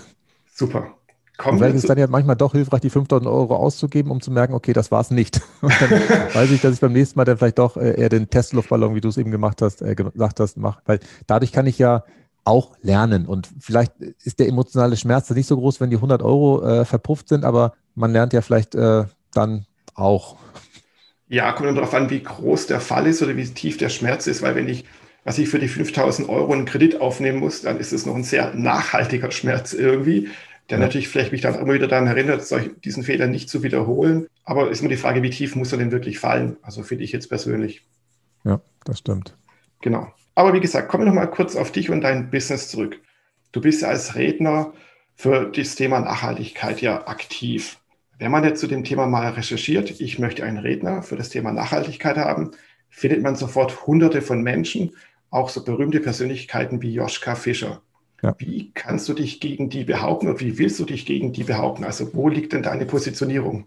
[0.52, 0.94] Super.
[1.36, 4.30] Kommen vielleicht ist es dann ja manchmal doch hilfreich, die 5000 Euro auszugeben, um zu
[4.30, 5.42] merken, okay, das war es nicht.
[5.60, 8.30] Und dann weiß ich, dass ich beim nächsten Mal dann vielleicht doch äh, eher den
[8.30, 10.80] Testluftballon, wie du es eben gemacht hast, äh, gesagt hast, mache.
[10.86, 12.04] Weil dadurch kann ich ja
[12.44, 13.26] auch lernen.
[13.26, 17.28] Und vielleicht ist der emotionale Schmerz nicht so groß, wenn die 100 Euro äh, verpufft
[17.28, 20.36] sind, aber man lernt ja vielleicht äh, dann auch.
[21.28, 24.26] Ja, kommt dann darauf an, wie groß der Fall ist oder wie tief der Schmerz
[24.26, 24.84] ist, weil wenn ich,
[25.24, 28.24] was ich für die 5000 Euro einen Kredit aufnehmen muss, dann ist es noch ein
[28.24, 30.28] sehr nachhaltiger Schmerz irgendwie
[30.70, 34.26] der natürlich vielleicht mich dann immer wieder daran erinnert, solch, diesen Fehler nicht zu wiederholen.
[34.44, 36.56] Aber ist immer die Frage, wie tief muss er denn wirklich fallen?
[36.62, 37.86] Also finde ich jetzt persönlich.
[38.44, 39.36] Ja, das stimmt.
[39.80, 40.12] Genau.
[40.34, 43.00] Aber wie gesagt, kommen wir noch mal kurz auf dich und dein Business zurück.
[43.52, 44.72] Du bist ja als Redner
[45.14, 47.78] für das Thema Nachhaltigkeit ja aktiv.
[48.18, 51.52] Wenn man jetzt zu dem Thema mal recherchiert, ich möchte einen Redner für das Thema
[51.52, 52.50] Nachhaltigkeit haben,
[52.90, 54.92] findet man sofort hunderte von Menschen,
[55.30, 57.82] auch so berühmte Persönlichkeiten wie Joschka Fischer.
[58.22, 58.34] Ja.
[58.38, 61.84] Wie kannst du dich gegen die behaupten und wie willst du dich gegen die behaupten?
[61.84, 63.66] Also wo liegt denn deine Positionierung?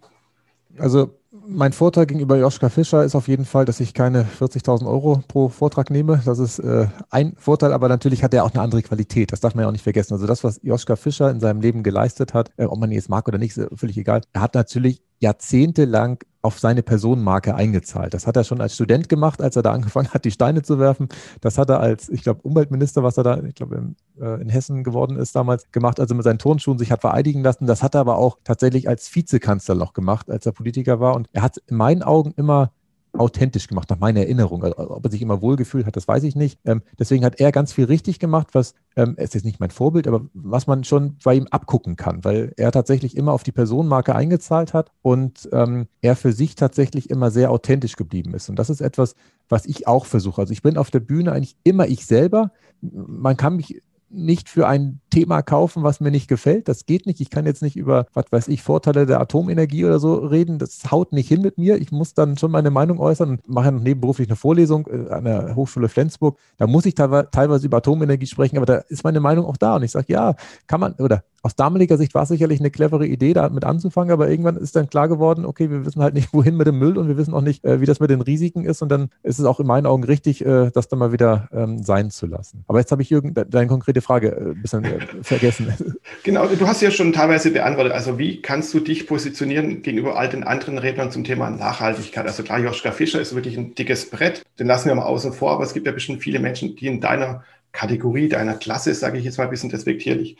[0.77, 5.23] Also mein Vorteil gegenüber Joschka Fischer ist auf jeden Fall, dass ich keine 40.000 Euro
[5.27, 6.21] pro Vortrag nehme.
[6.25, 9.31] Das ist äh, ein Vorteil, aber natürlich hat er auch eine andere Qualität.
[9.31, 10.13] Das darf man ja auch nicht vergessen.
[10.13, 13.09] Also das, was Joschka Fischer in seinem Leben geleistet hat, äh, ob man ihn jetzt
[13.09, 14.21] mag oder nicht, ist völlig egal.
[14.33, 18.13] Er hat natürlich jahrzehntelang auf seine Personenmarke eingezahlt.
[18.13, 20.79] Das hat er schon als Student gemacht, als er da angefangen hat, die Steine zu
[20.79, 21.09] werfen.
[21.41, 24.83] Das hat er als, ich glaube, Umweltminister, was er da, ich glaube, äh, in Hessen
[24.83, 27.67] geworden ist damals, gemacht, also mit seinen Turnschuhen sich hat vereidigen lassen.
[27.67, 31.15] Das hat er aber auch tatsächlich als Vizekanzler noch gemacht, als er Politiker war.
[31.15, 32.71] Und er hat in meinen Augen immer
[33.13, 34.63] authentisch gemacht, nach meiner Erinnerung.
[34.63, 36.59] Also, ob er sich immer wohlgefühlt hat, das weiß ich nicht.
[36.65, 40.25] Ähm, deswegen hat er ganz viel richtig gemacht, was, ähm, ist nicht mein Vorbild, aber
[40.33, 44.73] was man schon bei ihm abgucken kann, weil er tatsächlich immer auf die Personenmarke eingezahlt
[44.73, 48.49] hat und ähm, er für sich tatsächlich immer sehr authentisch geblieben ist.
[48.49, 49.15] Und das ist etwas,
[49.47, 50.41] was ich auch versuche.
[50.41, 52.51] Also ich bin auf der Bühne eigentlich immer ich selber.
[52.81, 56.67] Man kann mich nicht für ein Thema kaufen, was mir nicht gefällt.
[56.67, 57.21] Das geht nicht.
[57.21, 60.59] Ich kann jetzt nicht über, was weiß ich, Vorteile der Atomenergie oder so reden.
[60.59, 61.77] Das haut nicht hin mit mir.
[61.77, 65.55] Ich muss dann schon meine Meinung äußern und mache nebenberuflich eine Vorlesung äh, an der
[65.55, 66.37] Hochschule Flensburg.
[66.57, 69.75] Da muss ich teilweise über Atomenergie sprechen, aber da ist meine Meinung auch da.
[69.75, 70.35] Und ich sage, ja,
[70.67, 74.29] kann man, oder aus damaliger Sicht war es sicherlich eine clevere Idee, damit anzufangen, aber
[74.29, 77.07] irgendwann ist dann klar geworden, okay, wir wissen halt nicht, wohin mit dem Müll und
[77.07, 78.81] wir wissen auch nicht, äh, wie das mit den Risiken ist.
[78.81, 81.83] Und dann ist es auch in meinen Augen richtig, äh, das dann mal wieder ähm,
[81.83, 82.63] sein zu lassen.
[82.67, 84.83] Aber jetzt habe ich, Jürgen, deine konkrete Frage ein bisschen
[85.23, 85.95] vergessen.
[86.23, 87.93] Genau, du hast ja schon teilweise beantwortet.
[87.93, 92.25] Also wie kannst du dich positionieren gegenüber all den anderen Rednern zum Thema Nachhaltigkeit?
[92.25, 94.43] Also klar, Joschka Fischer ist wirklich ein dickes Brett.
[94.59, 97.01] Den lassen wir mal außen vor, aber es gibt ja bestimmt viele Menschen, die in
[97.01, 100.37] deiner Kategorie, deiner Klasse, sage ich jetzt mal ein bisschen despektierlich,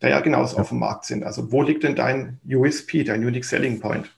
[0.00, 0.62] da ja genauso ja.
[0.62, 1.24] auf dem Markt sind.
[1.24, 4.10] Also wo liegt denn dein USP, dein Unique Selling Point?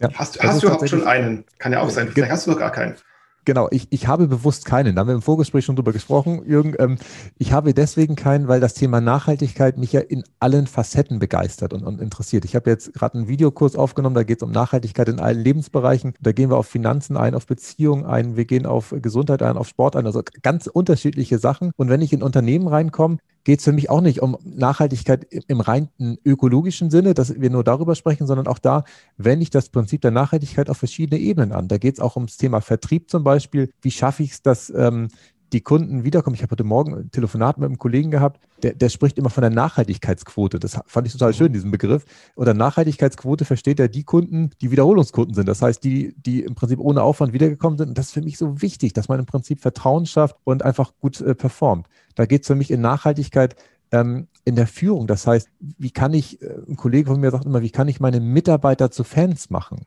[0.00, 1.44] Ja, hast, hast du überhaupt schon einen?
[1.58, 2.08] Kann ja auch sein.
[2.08, 2.94] Vielleicht hast du noch gar keinen.
[3.44, 4.94] Genau, ich, ich habe bewusst keinen.
[4.94, 6.74] Da haben wir im Vorgespräch schon drüber gesprochen, Jürgen.
[6.78, 6.98] Ähm,
[7.38, 11.82] ich habe deswegen keinen, weil das Thema Nachhaltigkeit mich ja in allen Facetten begeistert und,
[11.82, 12.44] und interessiert.
[12.44, 16.14] Ich habe jetzt gerade einen Videokurs aufgenommen, da geht es um Nachhaltigkeit in allen Lebensbereichen.
[16.20, 19.68] Da gehen wir auf Finanzen ein, auf Beziehungen ein, wir gehen auf Gesundheit ein, auf
[19.68, 21.72] Sport ein, also ganz unterschiedliche Sachen.
[21.76, 25.60] Und wenn ich in Unternehmen reinkomme, geht es für mich auch nicht um Nachhaltigkeit im
[25.60, 25.88] rein
[26.24, 28.84] ökologischen Sinne, dass wir nur darüber sprechen, sondern auch da
[29.16, 31.68] wende ich das Prinzip der Nachhaltigkeit auf verschiedene Ebenen an.
[31.68, 33.70] Da geht es auch ums Thema Vertrieb zum Beispiel.
[33.80, 35.08] Wie schaffe ich es, dass ähm,
[35.52, 36.34] die Kunden wiederkommen.
[36.34, 39.42] Ich habe heute Morgen ein Telefonat mit einem Kollegen gehabt, der, der spricht immer von
[39.42, 40.58] der Nachhaltigkeitsquote.
[40.58, 42.04] Das fand ich total schön, diesen Begriff.
[42.36, 45.48] Oder Nachhaltigkeitsquote versteht er die Kunden, die Wiederholungskunden sind.
[45.48, 47.88] Das heißt, die, die im Prinzip ohne Aufwand wiedergekommen sind.
[47.88, 50.92] Und das ist für mich so wichtig, dass man im Prinzip Vertrauen schafft und einfach
[51.00, 51.86] gut äh, performt.
[52.14, 53.56] Da geht es für mich in Nachhaltigkeit
[53.92, 55.06] ähm, in der Führung.
[55.06, 58.00] Das heißt, wie kann ich, äh, ein Kollege von mir sagt immer, wie kann ich
[58.00, 59.86] meine Mitarbeiter zu Fans machen?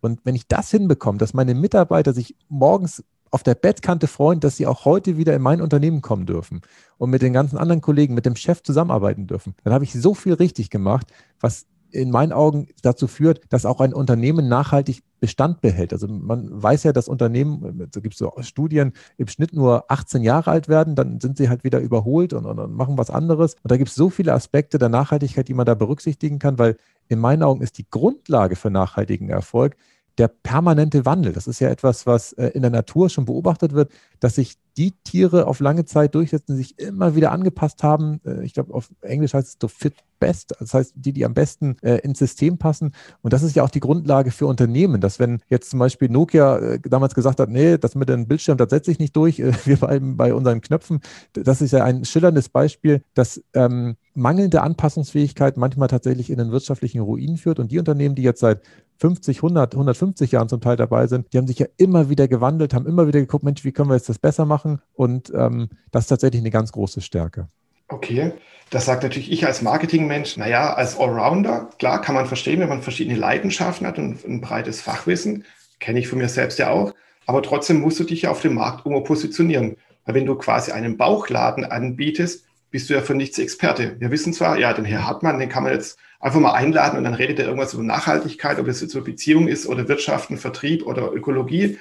[0.00, 4.56] Und wenn ich das hinbekomme, dass meine Mitarbeiter sich morgens auf der Bettkante freuen, dass
[4.56, 6.62] sie auch heute wieder in mein Unternehmen kommen dürfen
[6.98, 10.14] und mit den ganzen anderen Kollegen, mit dem Chef zusammenarbeiten dürfen, dann habe ich so
[10.14, 11.06] viel richtig gemacht,
[11.38, 15.92] was in meinen Augen dazu führt, dass auch ein Unternehmen nachhaltig Bestand behält.
[15.92, 20.22] Also man weiß ja, dass Unternehmen, da gibt es so Studien, im Schnitt nur 18
[20.22, 23.54] Jahre alt werden, dann sind sie halt wieder überholt und, und, und machen was anderes.
[23.62, 26.76] Und da gibt es so viele Aspekte der Nachhaltigkeit, die man da berücksichtigen kann, weil
[27.08, 29.76] in meinen Augen ist die Grundlage für nachhaltigen Erfolg
[30.18, 31.32] der permanente Wandel.
[31.32, 34.92] Das ist ja etwas, was äh, in der Natur schon beobachtet wird, dass sich die
[35.04, 38.20] Tiere auf lange Zeit durchsetzen, sich immer wieder angepasst haben.
[38.24, 40.54] Äh, ich glaube, auf Englisch heißt es to fit best.
[40.60, 42.92] Das heißt, die, die am besten äh, ins System passen.
[43.22, 46.78] Und das ist ja auch die Grundlage für Unternehmen, dass wenn jetzt zum Beispiel Nokia
[46.78, 50.16] damals gesagt hat, nee, das mit dem Bildschirm, das setze ich nicht durch, wir bleiben
[50.16, 51.00] bei unseren Knöpfen.
[51.32, 57.00] Das ist ja ein schillerndes Beispiel, dass ähm, mangelnde Anpassungsfähigkeit manchmal tatsächlich in den wirtschaftlichen
[57.00, 57.58] Ruin führt.
[57.58, 58.60] Und die Unternehmen, die jetzt seit
[59.00, 62.74] 50, 100, 150 Jahren zum Teil dabei sind, die haben sich ja immer wieder gewandelt,
[62.74, 64.80] haben immer wieder geguckt, Mensch, wie können wir jetzt das besser machen?
[64.92, 67.48] Und ähm, das ist tatsächlich eine ganz große Stärke.
[67.88, 68.32] Okay,
[68.68, 72.82] das sagt natürlich ich als Marketingmensch, naja, als Allrounder, klar kann man verstehen, wenn man
[72.82, 75.44] verschiedene Leidenschaften hat und ein breites Fachwissen,
[75.80, 76.94] kenne ich von mir selbst ja auch,
[77.26, 79.76] aber trotzdem musst du dich ja auf dem Markt irgendwo positionieren.
[80.04, 83.96] Weil wenn du quasi einen Bauchladen anbietest, bist du ja für nichts Experte.
[83.98, 87.04] Wir wissen zwar, ja, den Herr Hartmann, den kann man jetzt einfach mal einladen und
[87.04, 90.86] dann redet er irgendwas über Nachhaltigkeit, ob es jetzt über Beziehung ist oder Wirtschaften, Vertrieb
[90.86, 91.78] oder Ökologie.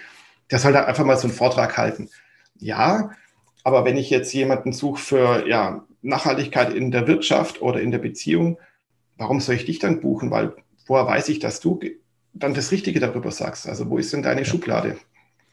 [0.49, 2.09] Der soll da einfach mal so einen Vortrag halten.
[2.57, 3.11] Ja,
[3.63, 7.99] aber wenn ich jetzt jemanden suche für ja, Nachhaltigkeit in der Wirtschaft oder in der
[7.99, 8.57] Beziehung,
[9.17, 10.31] warum soll ich dich dann buchen?
[10.31, 10.53] Weil
[10.87, 11.79] woher weiß ich, dass du
[12.33, 13.67] dann das Richtige darüber sagst?
[13.67, 14.97] Also wo ist denn deine Schublade?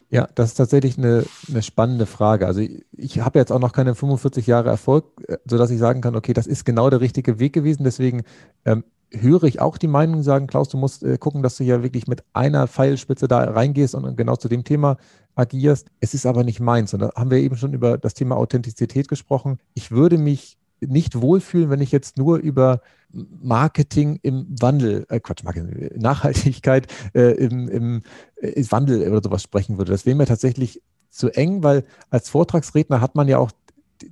[0.09, 2.47] Ja, das ist tatsächlich eine, eine spannende Frage.
[2.47, 6.01] Also ich, ich habe jetzt auch noch keine 45 Jahre Erfolg, äh, sodass ich sagen
[6.01, 7.83] kann, okay, das ist genau der richtige Weg gewesen.
[7.83, 8.23] Deswegen
[8.65, 11.83] ähm, höre ich auch die Meinung sagen, Klaus, du musst äh, gucken, dass du ja
[11.83, 14.97] wirklich mit einer Pfeilspitze da reingehst und genau zu dem Thema
[15.35, 15.89] agierst.
[16.01, 16.95] Es ist aber nicht meins.
[16.95, 19.59] Und da haben wir eben schon über das Thema Authentizität gesprochen.
[19.75, 22.81] Ich würde mich nicht wohlfühlen, wenn ich jetzt nur über
[23.13, 28.03] Marketing im Wandel, äh Quatsch, Marketing, Nachhaltigkeit äh, im, im
[28.37, 29.93] äh, Wandel oder sowas sprechen würde.
[29.93, 33.53] Das wäre mir tatsächlich zu eng, weil als Vortragsredner hat man ja auch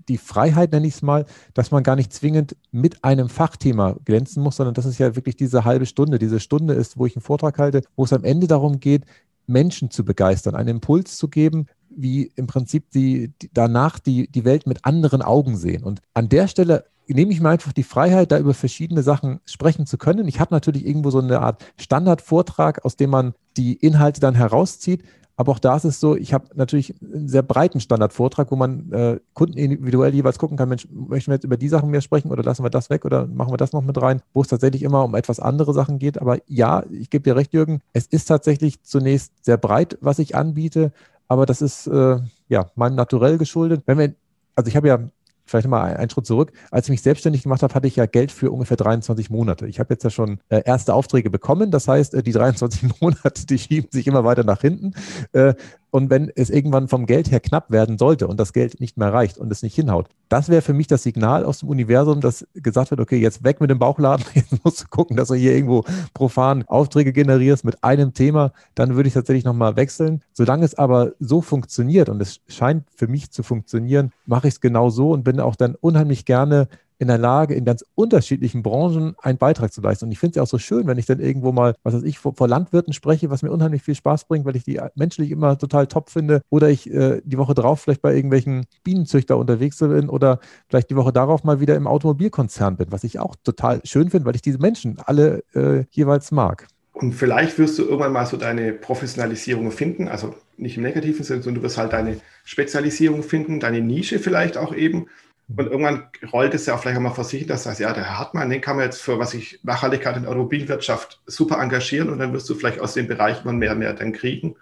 [0.08, 4.42] die Freiheit, nenne ich es mal, dass man gar nicht zwingend mit einem Fachthema glänzen
[4.42, 7.22] muss, sondern dass es ja wirklich diese halbe Stunde, diese Stunde ist, wo ich einen
[7.22, 9.04] Vortrag halte, wo es am Ende darum geht,
[9.46, 14.44] Menschen zu begeistern, einen Impuls zu geben, wie im Prinzip die, die danach die, die
[14.44, 15.84] Welt mit anderen Augen sehen.
[15.84, 19.86] Und an der Stelle nehme ich mir einfach die Freiheit, da über verschiedene Sachen sprechen
[19.86, 20.26] zu können.
[20.26, 25.04] Ich habe natürlich irgendwo so eine Art Standardvortrag, aus dem man die Inhalte dann herauszieht.
[25.36, 28.92] Aber auch da ist es so, ich habe natürlich einen sehr breiten Standardvortrag, wo man
[28.92, 32.30] äh, Kunden individuell jeweils gucken kann, Mensch, möchten wir jetzt über die Sachen mehr sprechen
[32.30, 34.82] oder lassen wir das weg oder machen wir das noch mit rein, wo es tatsächlich
[34.84, 36.20] immer um etwas andere Sachen geht.
[36.20, 40.36] Aber ja, ich gebe dir recht, Jürgen, es ist tatsächlich zunächst sehr breit, was ich
[40.36, 40.92] anbiete,
[41.26, 42.18] aber das ist äh,
[42.48, 43.82] ja meinem Naturell geschuldet.
[43.86, 44.14] Wenn wir,
[44.54, 44.98] also ich habe ja
[45.44, 46.52] vielleicht mal einen Schritt zurück.
[46.70, 49.66] Als ich mich selbstständig gemacht habe, hatte ich ja Geld für ungefähr 23 Monate.
[49.66, 51.70] Ich habe jetzt ja schon äh, erste Aufträge bekommen.
[51.70, 54.94] Das heißt, äh, die 23 Monate, die schieben sich immer weiter nach hinten.
[55.32, 55.54] Äh,
[55.94, 59.12] und wenn es irgendwann vom Geld her knapp werden sollte und das Geld nicht mehr
[59.12, 62.48] reicht und es nicht hinhaut, das wäre für mich das Signal aus dem Universum, dass
[62.54, 65.54] gesagt wird, okay, jetzt weg mit dem Bauchladen, jetzt musst du gucken, dass du hier
[65.54, 70.20] irgendwo profan Aufträge generierst mit einem Thema, dann würde ich tatsächlich nochmal wechseln.
[70.32, 74.60] Solange es aber so funktioniert und es scheint für mich zu funktionieren, mache ich es
[74.60, 76.66] genau so und bin auch dann unheimlich gerne
[76.98, 80.06] in der Lage, in ganz unterschiedlichen Branchen einen Beitrag zu leisten.
[80.06, 82.02] Und ich finde es ja auch so schön, wenn ich dann irgendwo mal, was weiß
[82.04, 85.30] ich, vor, vor, Landwirten spreche, was mir unheimlich viel Spaß bringt, weil ich die menschlich
[85.30, 86.42] immer total top finde.
[86.50, 90.96] Oder ich äh, die Woche drauf vielleicht bei irgendwelchen Bienenzüchter unterwegs bin oder vielleicht die
[90.96, 94.42] Woche darauf mal wieder im Automobilkonzern bin, was ich auch total schön finde, weil ich
[94.42, 96.66] diese Menschen alle äh, jeweils mag.
[96.94, 101.42] Und vielleicht wirst du irgendwann mal so deine Professionalisierung finden, also nicht im negativen Sinne,
[101.42, 105.06] sondern du wirst halt deine Spezialisierung finden, deine Nische vielleicht auch eben.
[105.48, 107.92] Und irgendwann rollt es ja auch vielleicht auch mal vor sich, dass du sagst, ja,
[107.92, 111.60] der Herr Hartmann, den kann man jetzt für, was ich, Nachhaltigkeit in der Automobilwirtschaft super
[111.60, 114.56] engagieren und dann wirst du vielleicht aus dem Bereich mehr und mehr dann kriegen.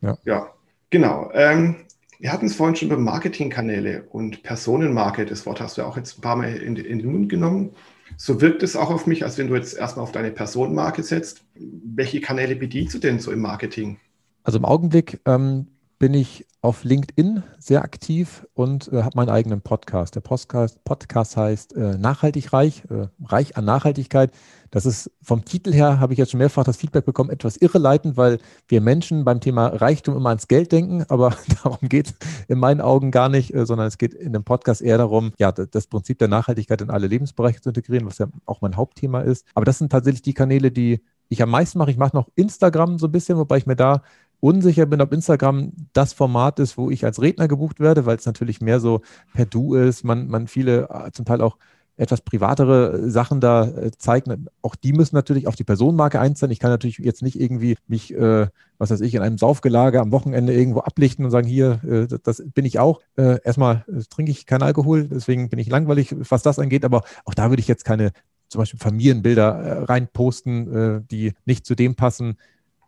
[0.00, 0.50] Ja, ja
[0.90, 1.30] genau.
[1.34, 1.76] Ähm,
[2.20, 5.26] wir hatten es vorhin schon über Marketingkanäle und Personenmarke.
[5.26, 7.70] Das Wort hast du ja auch jetzt ein paar Mal in, in den Mund genommen.
[8.16, 11.42] So wirkt es auch auf mich, als wenn du jetzt erstmal auf deine Personenmarke setzt.
[11.56, 13.98] Welche Kanäle bedienst du denn so im Marketing?
[14.44, 15.66] Also im Augenblick ähm,
[15.98, 20.14] bin ich auf LinkedIn sehr aktiv und äh, habe meinen eigenen Podcast.
[20.14, 24.30] Der Podcast, Podcast heißt äh, Nachhaltig Reich, äh, Reich an Nachhaltigkeit.
[24.70, 28.16] Das ist vom Titel her, habe ich jetzt schon mehrfach das Feedback bekommen, etwas irreleitend,
[28.16, 32.14] weil wir Menschen beim Thema Reichtum immer ans Geld denken, aber darum geht es
[32.46, 35.50] in meinen Augen gar nicht, äh, sondern es geht in dem Podcast eher darum, ja,
[35.50, 39.46] das Prinzip der Nachhaltigkeit in alle Lebensbereiche zu integrieren, was ja auch mein Hauptthema ist.
[39.54, 41.90] Aber das sind tatsächlich die Kanäle, die ich am meisten mache.
[41.90, 44.02] Ich mache noch Instagram so ein bisschen, wobei ich mir da
[44.42, 48.26] unsicher bin, ob Instagram das Format ist, wo ich als Redner gebucht werde, weil es
[48.26, 49.00] natürlich mehr so
[49.32, 51.56] per Du ist, man, man viele äh, zum Teil auch
[51.96, 54.28] etwas privatere Sachen da äh, zeigt.
[54.60, 56.50] Auch die müssen natürlich auf die Personenmarke einzahlen.
[56.50, 60.10] Ich kann natürlich jetzt nicht irgendwie mich, äh, was weiß ich, in einem Saufgelage am
[60.10, 63.00] Wochenende irgendwo ablichten und sagen, hier, äh, das, bin ich auch.
[63.16, 66.84] Äh, erstmal äh, trinke ich keinen Alkohol, deswegen bin ich langweilig, was das angeht.
[66.84, 68.10] Aber auch da würde ich jetzt keine
[68.48, 72.36] zum Beispiel Familienbilder reinposten, die nicht zu dem passen,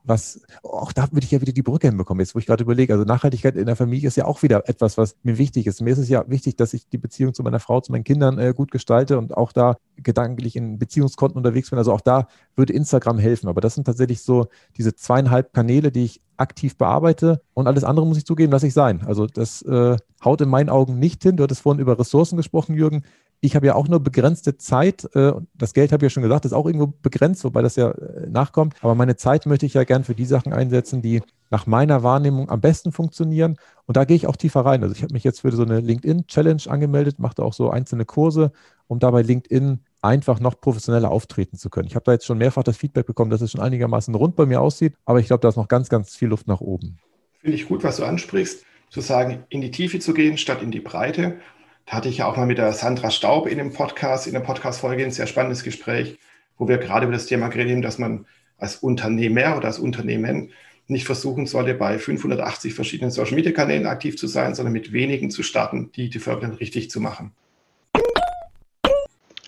[0.04, 2.92] was, auch da würde ich ja wieder die Brücke hinbekommen, jetzt wo ich gerade überlege.
[2.92, 5.80] Also Nachhaltigkeit in der Familie ist ja auch wieder etwas, was mir wichtig ist.
[5.80, 8.38] Mir ist es ja wichtig, dass ich die Beziehung zu meiner Frau, zu meinen Kindern
[8.38, 11.78] äh, gut gestalte und auch da gedanklich in Beziehungskonten unterwegs bin.
[11.78, 13.48] Also auch da würde Instagram helfen.
[13.48, 17.40] Aber das sind tatsächlich so diese zweieinhalb Kanäle, die ich aktiv bearbeite.
[17.54, 19.02] Und alles andere muss ich zugeben, lasse ich sein.
[19.06, 21.36] Also das äh, haut in meinen Augen nicht hin.
[21.36, 23.04] Du hattest vorhin über Ressourcen gesprochen, Jürgen
[23.44, 25.08] ich habe ja auch nur begrenzte Zeit.
[25.14, 27.90] Äh, das Geld habe ich ja schon gesagt, ist auch irgendwo begrenzt, wobei das ja
[27.90, 28.74] äh, nachkommt.
[28.80, 32.48] Aber meine Zeit möchte ich ja gern für die Sachen einsetzen, die nach meiner Wahrnehmung
[32.48, 33.56] am besten funktionieren.
[33.86, 34.82] Und da gehe ich auch tiefer rein.
[34.82, 38.50] Also ich habe mich jetzt für so eine LinkedIn-Challenge angemeldet, mache auch so einzelne Kurse,
[38.86, 41.86] um dabei LinkedIn einfach noch professioneller auftreten zu können.
[41.86, 44.46] Ich habe da jetzt schon mehrfach das Feedback bekommen, dass es schon einigermaßen rund bei
[44.46, 46.98] mir aussieht, aber ich glaube, da ist noch ganz, ganz viel Luft nach oben.
[47.40, 50.70] Finde ich gut, was du ansprichst, zu sagen, in die Tiefe zu gehen statt in
[50.70, 51.38] die Breite.
[51.86, 54.40] Da hatte ich ja auch mal mit der Sandra Staub in dem Podcast, in der
[54.40, 56.18] Podcast-Folge ein sehr spannendes Gespräch,
[56.56, 58.26] wo wir gerade über das Thema geredet haben, dass man
[58.58, 60.52] als Unternehmer oder als Unternehmen
[60.86, 65.92] nicht versuchen sollte, bei 580 verschiedenen Social-Media-Kanälen aktiv zu sein, sondern mit wenigen zu starten,
[65.92, 67.32] die die Förderung richtig zu machen.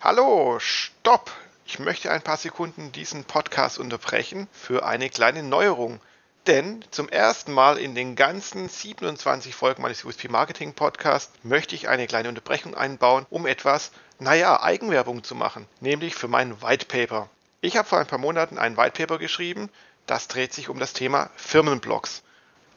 [0.01, 1.31] Hallo, stopp!
[1.67, 6.01] Ich möchte ein paar Sekunden diesen Podcast unterbrechen für eine kleine Neuerung.
[6.47, 11.89] Denn zum ersten Mal in den ganzen 27 Folgen meines USP Marketing Podcasts möchte ich
[11.89, 17.29] eine kleine Unterbrechung einbauen, um etwas, naja, Eigenwerbung zu machen, nämlich für mein White Paper.
[17.63, 19.71] Ich habe vor ein paar Monaten ein White Paper geschrieben,
[20.07, 22.23] das dreht sich um das Thema Firmenblocks.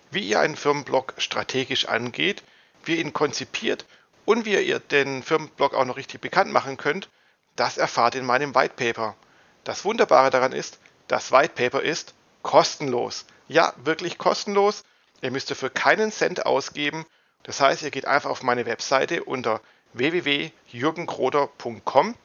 [0.10, 2.42] Wie ihr einen Firmenblock strategisch angeht,
[2.86, 3.86] wie ihr ihn konzipiert
[4.26, 7.08] Und wie ihr den Firmenblog auch noch richtig bekannt machen könnt,
[7.56, 9.16] das erfahrt ihr in meinem White Paper.
[9.64, 13.26] Das Wunderbare daran ist, das White Paper ist kostenlos.
[13.50, 14.84] Ja, wirklich kostenlos.
[15.22, 17.06] Ihr müsst dafür keinen Cent ausgeben.
[17.44, 19.60] Das heißt, ihr geht einfach auf meine Webseite unter
[19.94, 22.16] www.jürgenkroder.com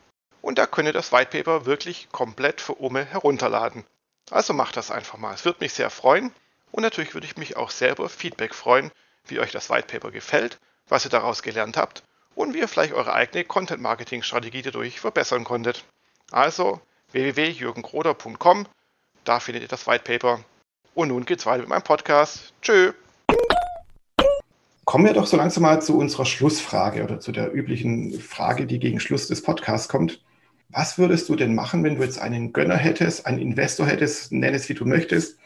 [0.42, 3.84] und da könnt ihr das White Paper wirklich komplett für Umme herunterladen.
[4.30, 5.32] Also macht das einfach mal.
[5.32, 6.30] Es würde mich sehr freuen
[6.70, 8.90] und natürlich würde ich mich auch selber Feedback freuen,
[9.26, 10.58] wie euch das White Paper gefällt,
[10.88, 12.02] was ihr daraus gelernt habt
[12.34, 15.84] und wie ihr vielleicht eure eigene Content Marketing Strategie dadurch verbessern konntet.
[16.30, 16.82] Also
[17.12, 18.66] www.jürgenkroder.com,
[19.24, 20.44] da findet ihr das White Paper.
[20.94, 22.52] Und nun geht's weiter mit meinem Podcast.
[22.62, 22.92] Tschö!
[24.85, 28.78] Kommen wir doch so langsam mal zu unserer Schlussfrage oder zu der üblichen Frage, die
[28.78, 30.22] gegen Schluss des Podcasts kommt.
[30.68, 34.54] Was würdest du denn machen, wenn du jetzt einen Gönner hättest, einen Investor hättest, nenn
[34.54, 35.38] es wie du möchtest,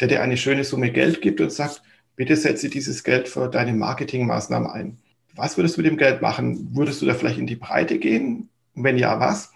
[0.00, 1.82] der dir eine schöne Summe Geld gibt und sagt,
[2.16, 4.98] bitte setze dieses Geld für deine Marketingmaßnahmen ein.
[5.34, 6.70] Was würdest du mit dem Geld machen?
[6.74, 8.48] Würdest du da vielleicht in die Breite gehen?
[8.74, 9.52] wenn ja, was?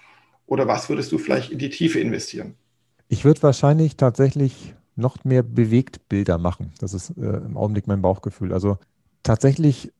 [0.47, 2.55] Oder was würdest du vielleicht in die Tiefe investieren?
[3.09, 6.73] Ich würde wahrscheinlich tatsächlich noch mehr Bewegtbilder machen.
[6.81, 8.53] Das ist äh, im Augenblick mein Bauchgefühl.
[8.53, 8.79] Also
[9.23, 9.93] tatsächlich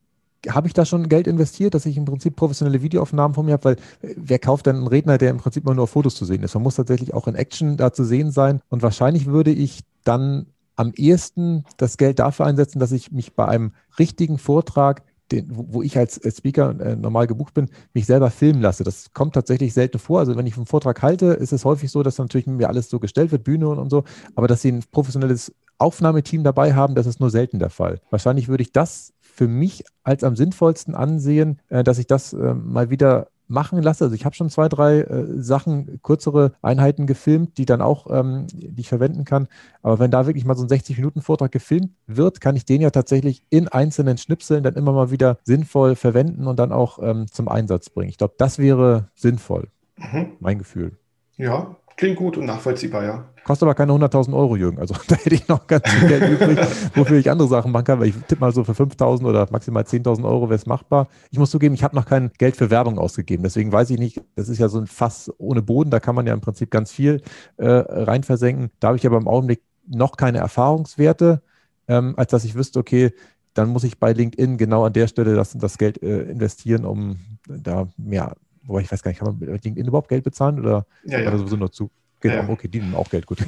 [0.49, 3.65] habe ich da schon Geld investiert, dass ich im Prinzip professionelle Videoaufnahmen von mir habe,
[3.65, 6.43] weil äh, wer kauft dann einen Redner, der im Prinzip nur auf Fotos zu sehen
[6.43, 6.55] ist?
[6.55, 8.61] Man muss tatsächlich auch in Action da zu sehen sein.
[8.69, 13.47] Und wahrscheinlich würde ich dann am ehesten das Geld dafür einsetzen, dass ich mich bei
[13.47, 18.61] einem richtigen Vortrag den, wo ich als, Speaker äh, normal gebucht bin, mich selber filmen
[18.61, 18.85] lasse.
[18.85, 20.21] Das kommt tatsächlich selten vor.
[20.21, 22.99] Also wenn ich einen Vortrag halte, ist es häufig so, dass natürlich mir alles so
[22.99, 27.07] gestellt wird, Bühne und, und so, aber dass sie ein professionelles Aufnahmeteam dabei haben, das
[27.07, 28.01] ist nur selten der Fall.
[28.11, 32.55] Wahrscheinlich würde ich das für mich als am sinnvollsten ansehen, äh, dass ich das äh,
[32.55, 34.05] mal wieder machen lasse.
[34.05, 38.47] Also ich habe schon zwei, drei äh, Sachen, kürzere Einheiten gefilmt, die dann auch, ähm,
[38.53, 39.49] die ich verwenden kann.
[39.83, 43.43] Aber wenn da wirklich mal so ein 60-Minuten-Vortrag gefilmt wird, kann ich den ja tatsächlich
[43.51, 47.91] in einzelnen Schnipseln dann immer mal wieder sinnvoll verwenden und dann auch ähm, zum Einsatz
[47.91, 48.11] bringen.
[48.11, 49.69] Ich glaube, das wäre sinnvoll.
[49.97, 50.33] Mhm.
[50.41, 50.99] Mein Gefühl.
[51.37, 53.25] Ja, Klingt gut und nachvollziehbar, ja.
[53.43, 54.79] Kostet aber keine 100.000 Euro, Jürgen.
[54.79, 56.57] Also da hätte ich noch ganz viel Geld übrig,
[56.95, 57.99] wofür ich andere Sachen machen kann.
[57.99, 61.09] Weil ich tippe mal so für 5.000 oder maximal 10.000 Euro wäre es machbar.
[61.33, 63.43] Ich muss zugeben, ich habe noch kein Geld für Werbung ausgegeben.
[63.43, 65.91] Deswegen weiß ich nicht, das ist ja so ein Fass ohne Boden.
[65.91, 67.21] Da kann man ja im Prinzip ganz viel
[67.57, 68.71] äh, rein versenken.
[68.79, 71.43] Da habe ich aber im Augenblick noch keine Erfahrungswerte,
[71.89, 73.13] ähm, als dass ich wüsste, okay,
[73.55, 77.17] dann muss ich bei LinkedIn genau an der Stelle das, das Geld äh, investieren, um
[77.49, 78.37] da mehr
[78.69, 81.37] Wobei ich weiß gar nicht, kann man mit LinkedIn überhaupt Geld bezahlen oder ja, ja.
[81.37, 81.91] sowieso nur zu?
[82.21, 82.49] Genau, ja.
[82.49, 83.39] okay, die nehmen auch Geld, gut.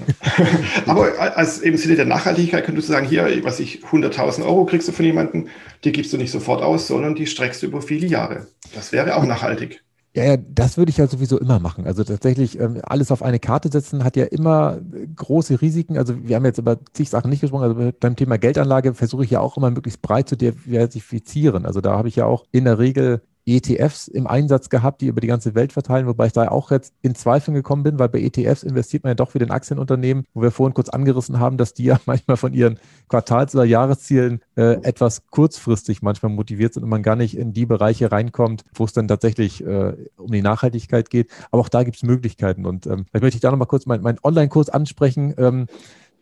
[0.87, 4.87] Aber als im Sinne der Nachhaltigkeit könntest du sagen, hier, was ich, 100.000 Euro kriegst
[4.88, 5.48] du von jemandem,
[5.85, 8.46] die gibst du nicht sofort aus, sondern die streckst du über viele Jahre.
[8.74, 9.83] Das wäre auch nachhaltig.
[10.14, 11.87] Ja, ja, das würde ich ja sowieso immer machen.
[11.87, 14.80] Also tatsächlich ähm, alles auf eine Karte setzen hat ja immer
[15.14, 15.96] große Risiken.
[15.96, 17.62] Also wir haben jetzt über zig Sachen nicht gesprochen.
[17.62, 21.64] Also beim Thema Geldanlage versuche ich ja auch immer möglichst breit zu diversifizieren.
[21.64, 23.22] Also da habe ich ja auch in der Regel
[23.56, 26.94] ETFs im Einsatz gehabt, die über die ganze Welt verteilen, wobei ich da auch jetzt
[27.02, 30.42] in Zweifeln gekommen bin, weil bei ETFs investiert man ja doch wieder in Aktienunternehmen, wo
[30.42, 34.82] wir vorhin kurz angerissen haben, dass die ja manchmal von ihren Quartals- oder Jahreszielen äh,
[34.82, 38.92] etwas kurzfristig manchmal motiviert sind und man gar nicht in die Bereiche reinkommt, wo es
[38.92, 41.30] dann tatsächlich äh, um die Nachhaltigkeit geht.
[41.50, 44.02] Aber auch da gibt es Möglichkeiten und ähm, vielleicht möchte ich da nochmal kurz meinen
[44.02, 45.34] mein Online-Kurs ansprechen.
[45.38, 45.66] Ähm,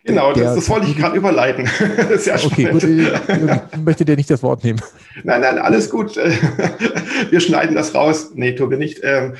[0.03, 1.69] Genau, das, das, wollte ich gerade überleiten.
[2.17, 4.81] Sehr okay, gut, ich möchte dir nicht das Wort nehmen.
[5.23, 6.15] Nein, nein, alles gut.
[7.29, 8.31] Wir schneiden das raus.
[8.33, 9.01] Nee, wir nicht.
[9.03, 9.35] Ähm,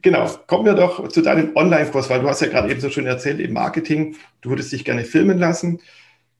[0.00, 3.06] genau, kommen wir doch zu deinem Online-Kurs, weil du hast ja gerade eben so schön
[3.06, 5.80] erzählt, im Marketing, du würdest dich gerne filmen lassen,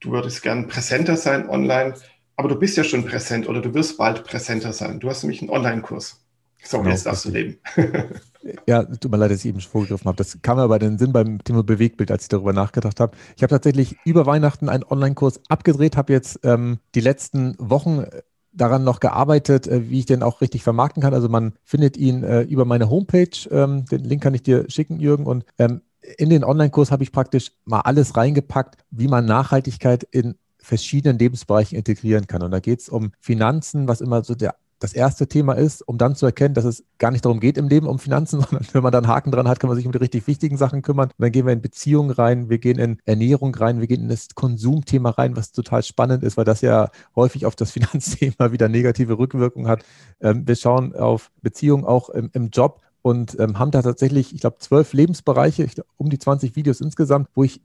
[0.01, 1.95] du würdest gerne präsenter sein online,
[2.37, 5.01] aber du bist ja schon präsent oder du wirst bald präsenter sein.
[5.01, 6.25] Du hast nämlich einen Online-Kurs.
[6.63, 7.59] So, genau, jetzt darfst du leben.
[8.67, 10.17] ja, tut mir leid, dass ich eben schon vorgegriffen habe.
[10.17, 13.17] Das kam mir bei den Sinn beim Thema Bewegtbild, als ich darüber nachgedacht habe.
[13.37, 18.23] Ich habe tatsächlich über Weihnachten einen Online-Kurs abgedreht, habe jetzt ähm, die letzten Wochen äh,
[18.53, 21.15] daran noch gearbeitet, äh, wie ich den auch richtig vermarkten kann.
[21.15, 23.31] Also man findet ihn äh, über meine Homepage.
[23.51, 25.27] Ähm, den Link kann ich dir schicken, Jürgen.
[25.27, 25.83] Und ähm,
[26.17, 31.77] in den Online-Kurs habe ich praktisch mal alles reingepackt, wie man Nachhaltigkeit in verschiedenen Lebensbereichen
[31.77, 32.43] integrieren kann.
[32.43, 35.99] Und da geht es um Finanzen, was immer so der das erste Thema ist, um
[35.99, 38.83] dann zu erkennen, dass es gar nicht darum geht im Leben um Finanzen, sondern wenn
[38.83, 41.11] man dann Haken dran hat, kann man sich um die richtig wichtigen Sachen kümmern.
[41.11, 44.09] Und dann gehen wir in Beziehungen rein, wir gehen in Ernährung rein, wir gehen in
[44.09, 48.69] das Konsumthema rein, was total spannend ist, weil das ja häufig auf das Finanzthema wieder
[48.69, 49.85] negative Rückwirkungen hat.
[50.21, 54.41] Ähm, wir schauen auf Beziehungen auch im, im Job und ähm, haben da tatsächlich, ich
[54.41, 57.61] glaube, zwölf Lebensbereiche, glaub, um die 20 Videos insgesamt, wo ich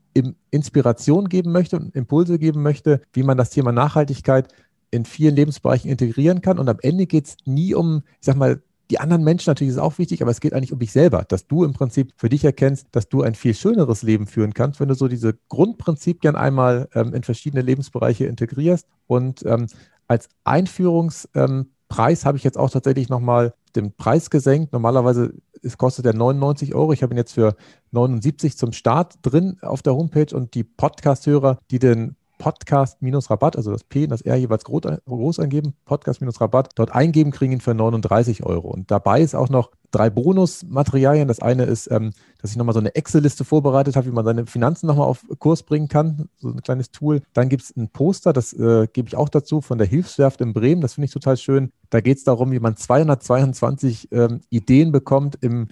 [0.50, 4.48] Inspiration geben möchte und Impulse geben möchte, wie man das Thema Nachhaltigkeit
[4.90, 6.58] in vielen Lebensbereichen integrieren kann.
[6.58, 9.80] Und am Ende geht es nie um, ich sag mal, die anderen Menschen natürlich ist
[9.80, 12.44] auch wichtig, aber es geht eigentlich um dich selber, dass du im Prinzip für dich
[12.44, 16.88] erkennst, dass du ein viel schöneres Leben führen kannst, wenn du so diese Grundprinzipien einmal
[16.94, 19.66] ähm, in verschiedene Lebensbereiche integrierst und ähm,
[20.06, 24.72] als Einführungspreis Preis habe ich jetzt auch tatsächlich nochmal den Preis gesenkt.
[24.72, 26.92] Normalerweise es kostet er 99 Euro.
[26.92, 27.56] Ich habe ihn jetzt für
[27.92, 33.84] 79 zum Start drin auf der Homepage und die Podcast-Hörer, die den Podcast-Rabatt, also das
[33.84, 38.44] P und das R jeweils groß, groß eingeben, Podcast-Rabatt, dort eingeben, kriegen ihn für 39
[38.44, 38.68] Euro.
[38.68, 41.28] Und dabei ist auch noch drei Bonusmaterialien.
[41.28, 44.46] Das eine ist, ähm, dass ich nochmal so eine Excel-Liste vorbereitet habe, wie man seine
[44.46, 46.28] Finanzen nochmal auf Kurs bringen kann.
[46.38, 47.22] So ein kleines Tool.
[47.32, 50.52] Dann gibt es ein Poster, das äh, gebe ich auch dazu, von der Hilfswerft in
[50.52, 50.82] Bremen.
[50.82, 51.70] Das finde ich total schön.
[51.90, 55.68] Da geht es darum, wie man 222 ähm, Ideen bekommt, im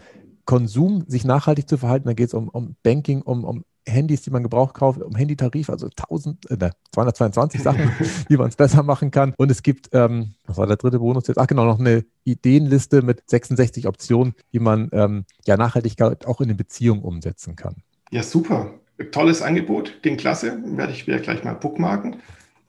[0.47, 2.07] Konsum sich nachhaltig zu verhalten.
[2.07, 5.70] Da geht es um, um Banking, um, um Handys, die man gebraucht kauft, um Handytarif,
[5.70, 7.91] also 1000, äh, 222 Sachen,
[8.28, 9.35] wie man es besser machen kann.
[9.37, 11.39] Und es gibt, ähm, was war der dritte Bonus jetzt?
[11.39, 16.49] Ach genau, noch eine Ideenliste mit 66 Optionen, wie man ähm, ja Nachhaltigkeit auch in
[16.49, 17.76] den Beziehungen umsetzen kann.
[18.11, 18.70] Ja, super.
[19.11, 20.59] Tolles Angebot, klingt klasse.
[20.64, 22.16] Werde ich mir gleich mal bookmarken.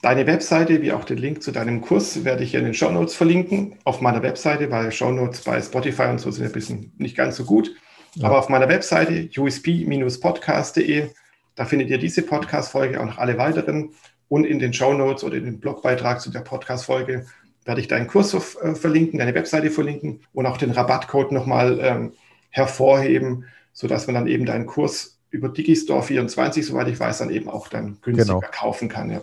[0.02, 2.92] Deine Webseite, wie auch den Link zu deinem Kurs, werde ich hier in den Show
[2.92, 3.76] Notes verlinken.
[3.86, 7.38] Auf meiner Webseite, weil Show Notes bei Spotify und so sind ein bisschen nicht ganz
[7.38, 7.74] so gut.
[8.16, 8.28] Ja.
[8.28, 11.10] Aber auf meiner Webseite usp-podcast.de,
[11.56, 13.92] da findet ihr diese Podcast-Folge auch noch alle weiteren.
[14.28, 17.26] Und in den Show Notes oder in dem Blogbeitrag zu der Podcast-Folge
[17.66, 22.14] werde ich deinen Kurs äh, verlinken, deine Webseite verlinken und auch den Rabattcode nochmal ähm,
[22.50, 27.50] hervorheben, sodass man dann eben deinen Kurs über Digistore 24, soweit ich weiß, dann eben
[27.50, 28.52] auch dann günstiger genau.
[28.52, 29.12] kaufen kann.
[29.12, 29.22] Ja.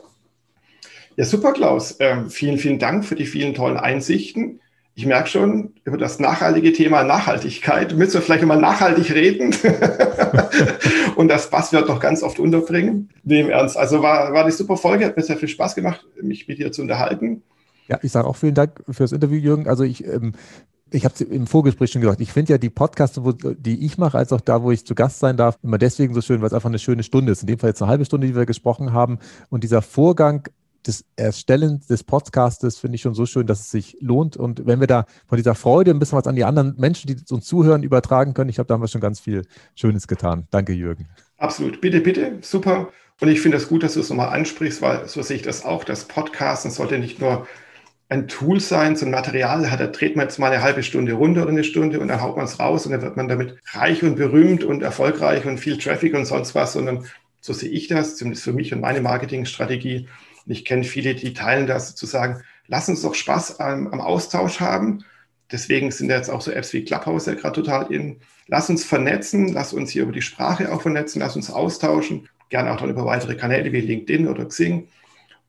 [1.16, 1.96] ja super, Klaus.
[2.00, 4.60] Ähm, vielen, vielen Dank für die vielen tollen Einsichten
[4.94, 9.54] ich merke schon, über das nachhaltige Thema Nachhaltigkeit müssen wir vielleicht mal nachhaltig reden
[11.16, 13.08] und das Passwort noch ganz oft unterbringen.
[13.24, 13.76] Im Ernst.
[13.76, 16.72] Also war, war eine super Folge, hat mir sehr viel Spaß gemacht, mich mit dir
[16.72, 17.42] zu unterhalten.
[17.88, 19.66] Ja, ich sage auch vielen Dank fürs Interview, Jürgen.
[19.66, 20.32] Also ich, ähm,
[20.90, 23.18] ich habe es im Vorgespräch schon gesagt, ich finde ja die Podcasts,
[23.58, 26.20] die ich mache, als auch da, wo ich zu Gast sein darf, immer deswegen so
[26.20, 27.40] schön, weil es einfach eine schöne Stunde ist.
[27.40, 29.18] In dem Fall jetzt eine halbe Stunde, die wir gesprochen haben.
[29.48, 30.48] Und dieser Vorgang,
[30.86, 34.36] des Erstellen des Podcastes finde ich schon so schön, dass es sich lohnt.
[34.36, 37.16] Und wenn wir da von dieser Freude ein bisschen was an die anderen Menschen, die
[37.30, 39.42] uns zuhören, übertragen können, ich glaube, da haben wir schon ganz viel
[39.74, 40.46] Schönes getan.
[40.50, 41.08] Danke, Jürgen.
[41.38, 41.80] Absolut.
[41.80, 42.38] Bitte, bitte.
[42.40, 42.88] Super.
[43.20, 45.42] Und ich finde es das gut, dass du es nochmal ansprichst, weil so sehe ich
[45.42, 45.84] das auch.
[45.84, 47.46] Das Podcasten sollte nicht nur
[48.12, 51.14] ein Tool sein, so ein Material hat, da dreht man jetzt mal eine halbe Stunde
[51.14, 53.56] runter oder eine Stunde und dann haut man es raus und dann wird man damit
[53.72, 57.06] reich und berühmt und erfolgreich und viel Traffic und sonst was, sondern
[57.40, 60.08] so sehe ich das, zumindest für mich und meine Marketingstrategie,
[60.46, 64.00] und ich kenne viele, die teilen das zu sagen, lass uns doch Spaß am, am
[64.00, 65.04] Austausch haben.
[65.50, 68.20] Deswegen sind jetzt auch so Apps wie Clubhouse ja gerade total in.
[68.48, 72.72] Lass uns vernetzen, lass uns hier über die Sprache auch vernetzen, lass uns austauschen, gerne
[72.72, 74.88] auch dann über weitere Kanäle wie LinkedIn oder Xing.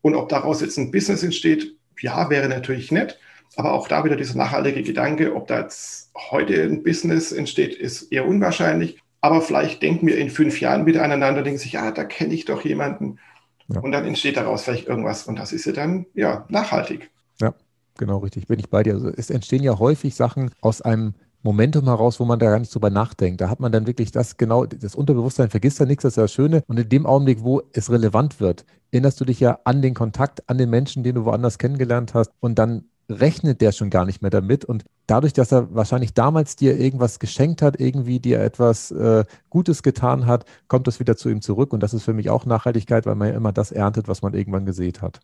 [0.02, 3.20] Und ob daraus jetzt ein Business entsteht, ja, wäre natürlich nett.
[3.56, 8.12] Aber auch da wieder dieser nachhaltige Gedanke, ob da jetzt heute ein Business entsteht, ist
[8.12, 9.00] eher unwahrscheinlich.
[9.22, 12.46] Aber vielleicht denken wir in fünf Jahren wieder aneinander, denken sich, ja, da kenne ich
[12.46, 13.20] doch jemanden,
[13.68, 13.80] ja.
[13.80, 17.12] Und dann entsteht daraus vielleicht irgendwas und das ist ja dann ja nachhaltig.
[17.40, 17.54] Ja,
[17.98, 18.48] genau richtig.
[18.48, 18.94] Bin ich bei dir.
[18.94, 22.74] Also es entstehen ja häufig Sachen aus einem Momentum heraus, wo man da gar nicht
[22.74, 23.42] drüber nachdenkt.
[23.42, 26.24] Da hat man dann wirklich das genau, das Unterbewusstsein vergisst ja nichts, das ist ja
[26.24, 26.64] das Schöne.
[26.68, 30.48] Und in dem Augenblick, wo es relevant wird, erinnerst du dich ja an den Kontakt,
[30.50, 32.32] an den Menschen, den du woanders kennengelernt hast.
[32.40, 34.66] Und dann rechnet der schon gar nicht mehr damit.
[34.66, 39.84] Und dadurch, dass er wahrscheinlich damals dir irgendwas geschenkt hat, irgendwie dir etwas äh, Gutes
[39.84, 41.74] getan hat, kommt das wieder zu ihm zurück.
[41.74, 44.34] Und das ist für mich auch Nachhaltigkeit, weil man ja immer das erntet, was man
[44.34, 45.20] irgendwann gesät hat.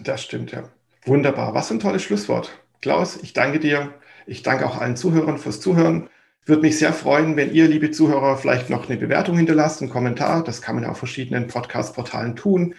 [0.00, 0.64] Das stimmt, ja.
[1.04, 1.54] Wunderbar.
[1.54, 2.50] Was ein tolles Schlusswort.
[2.80, 3.92] Klaus, ich danke dir.
[4.26, 6.08] Ich danke auch allen Zuhörern fürs Zuhören.
[6.44, 10.42] Würde mich sehr freuen, wenn ihr, liebe Zuhörer, vielleicht noch eine Bewertung hinterlasst, einen Kommentar.
[10.42, 12.74] Das kann man ja auf verschiedenen Podcast-Portalen tun.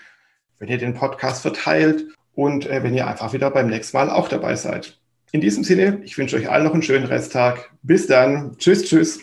[0.59, 2.05] Wenn ihr den Podcast verteilt
[2.35, 4.99] und äh, wenn ihr einfach wieder beim nächsten Mal auch dabei seid.
[5.31, 7.71] In diesem Sinne, ich wünsche euch allen noch einen schönen Resttag.
[7.81, 8.55] Bis dann.
[8.57, 9.19] Tschüss, tschüss.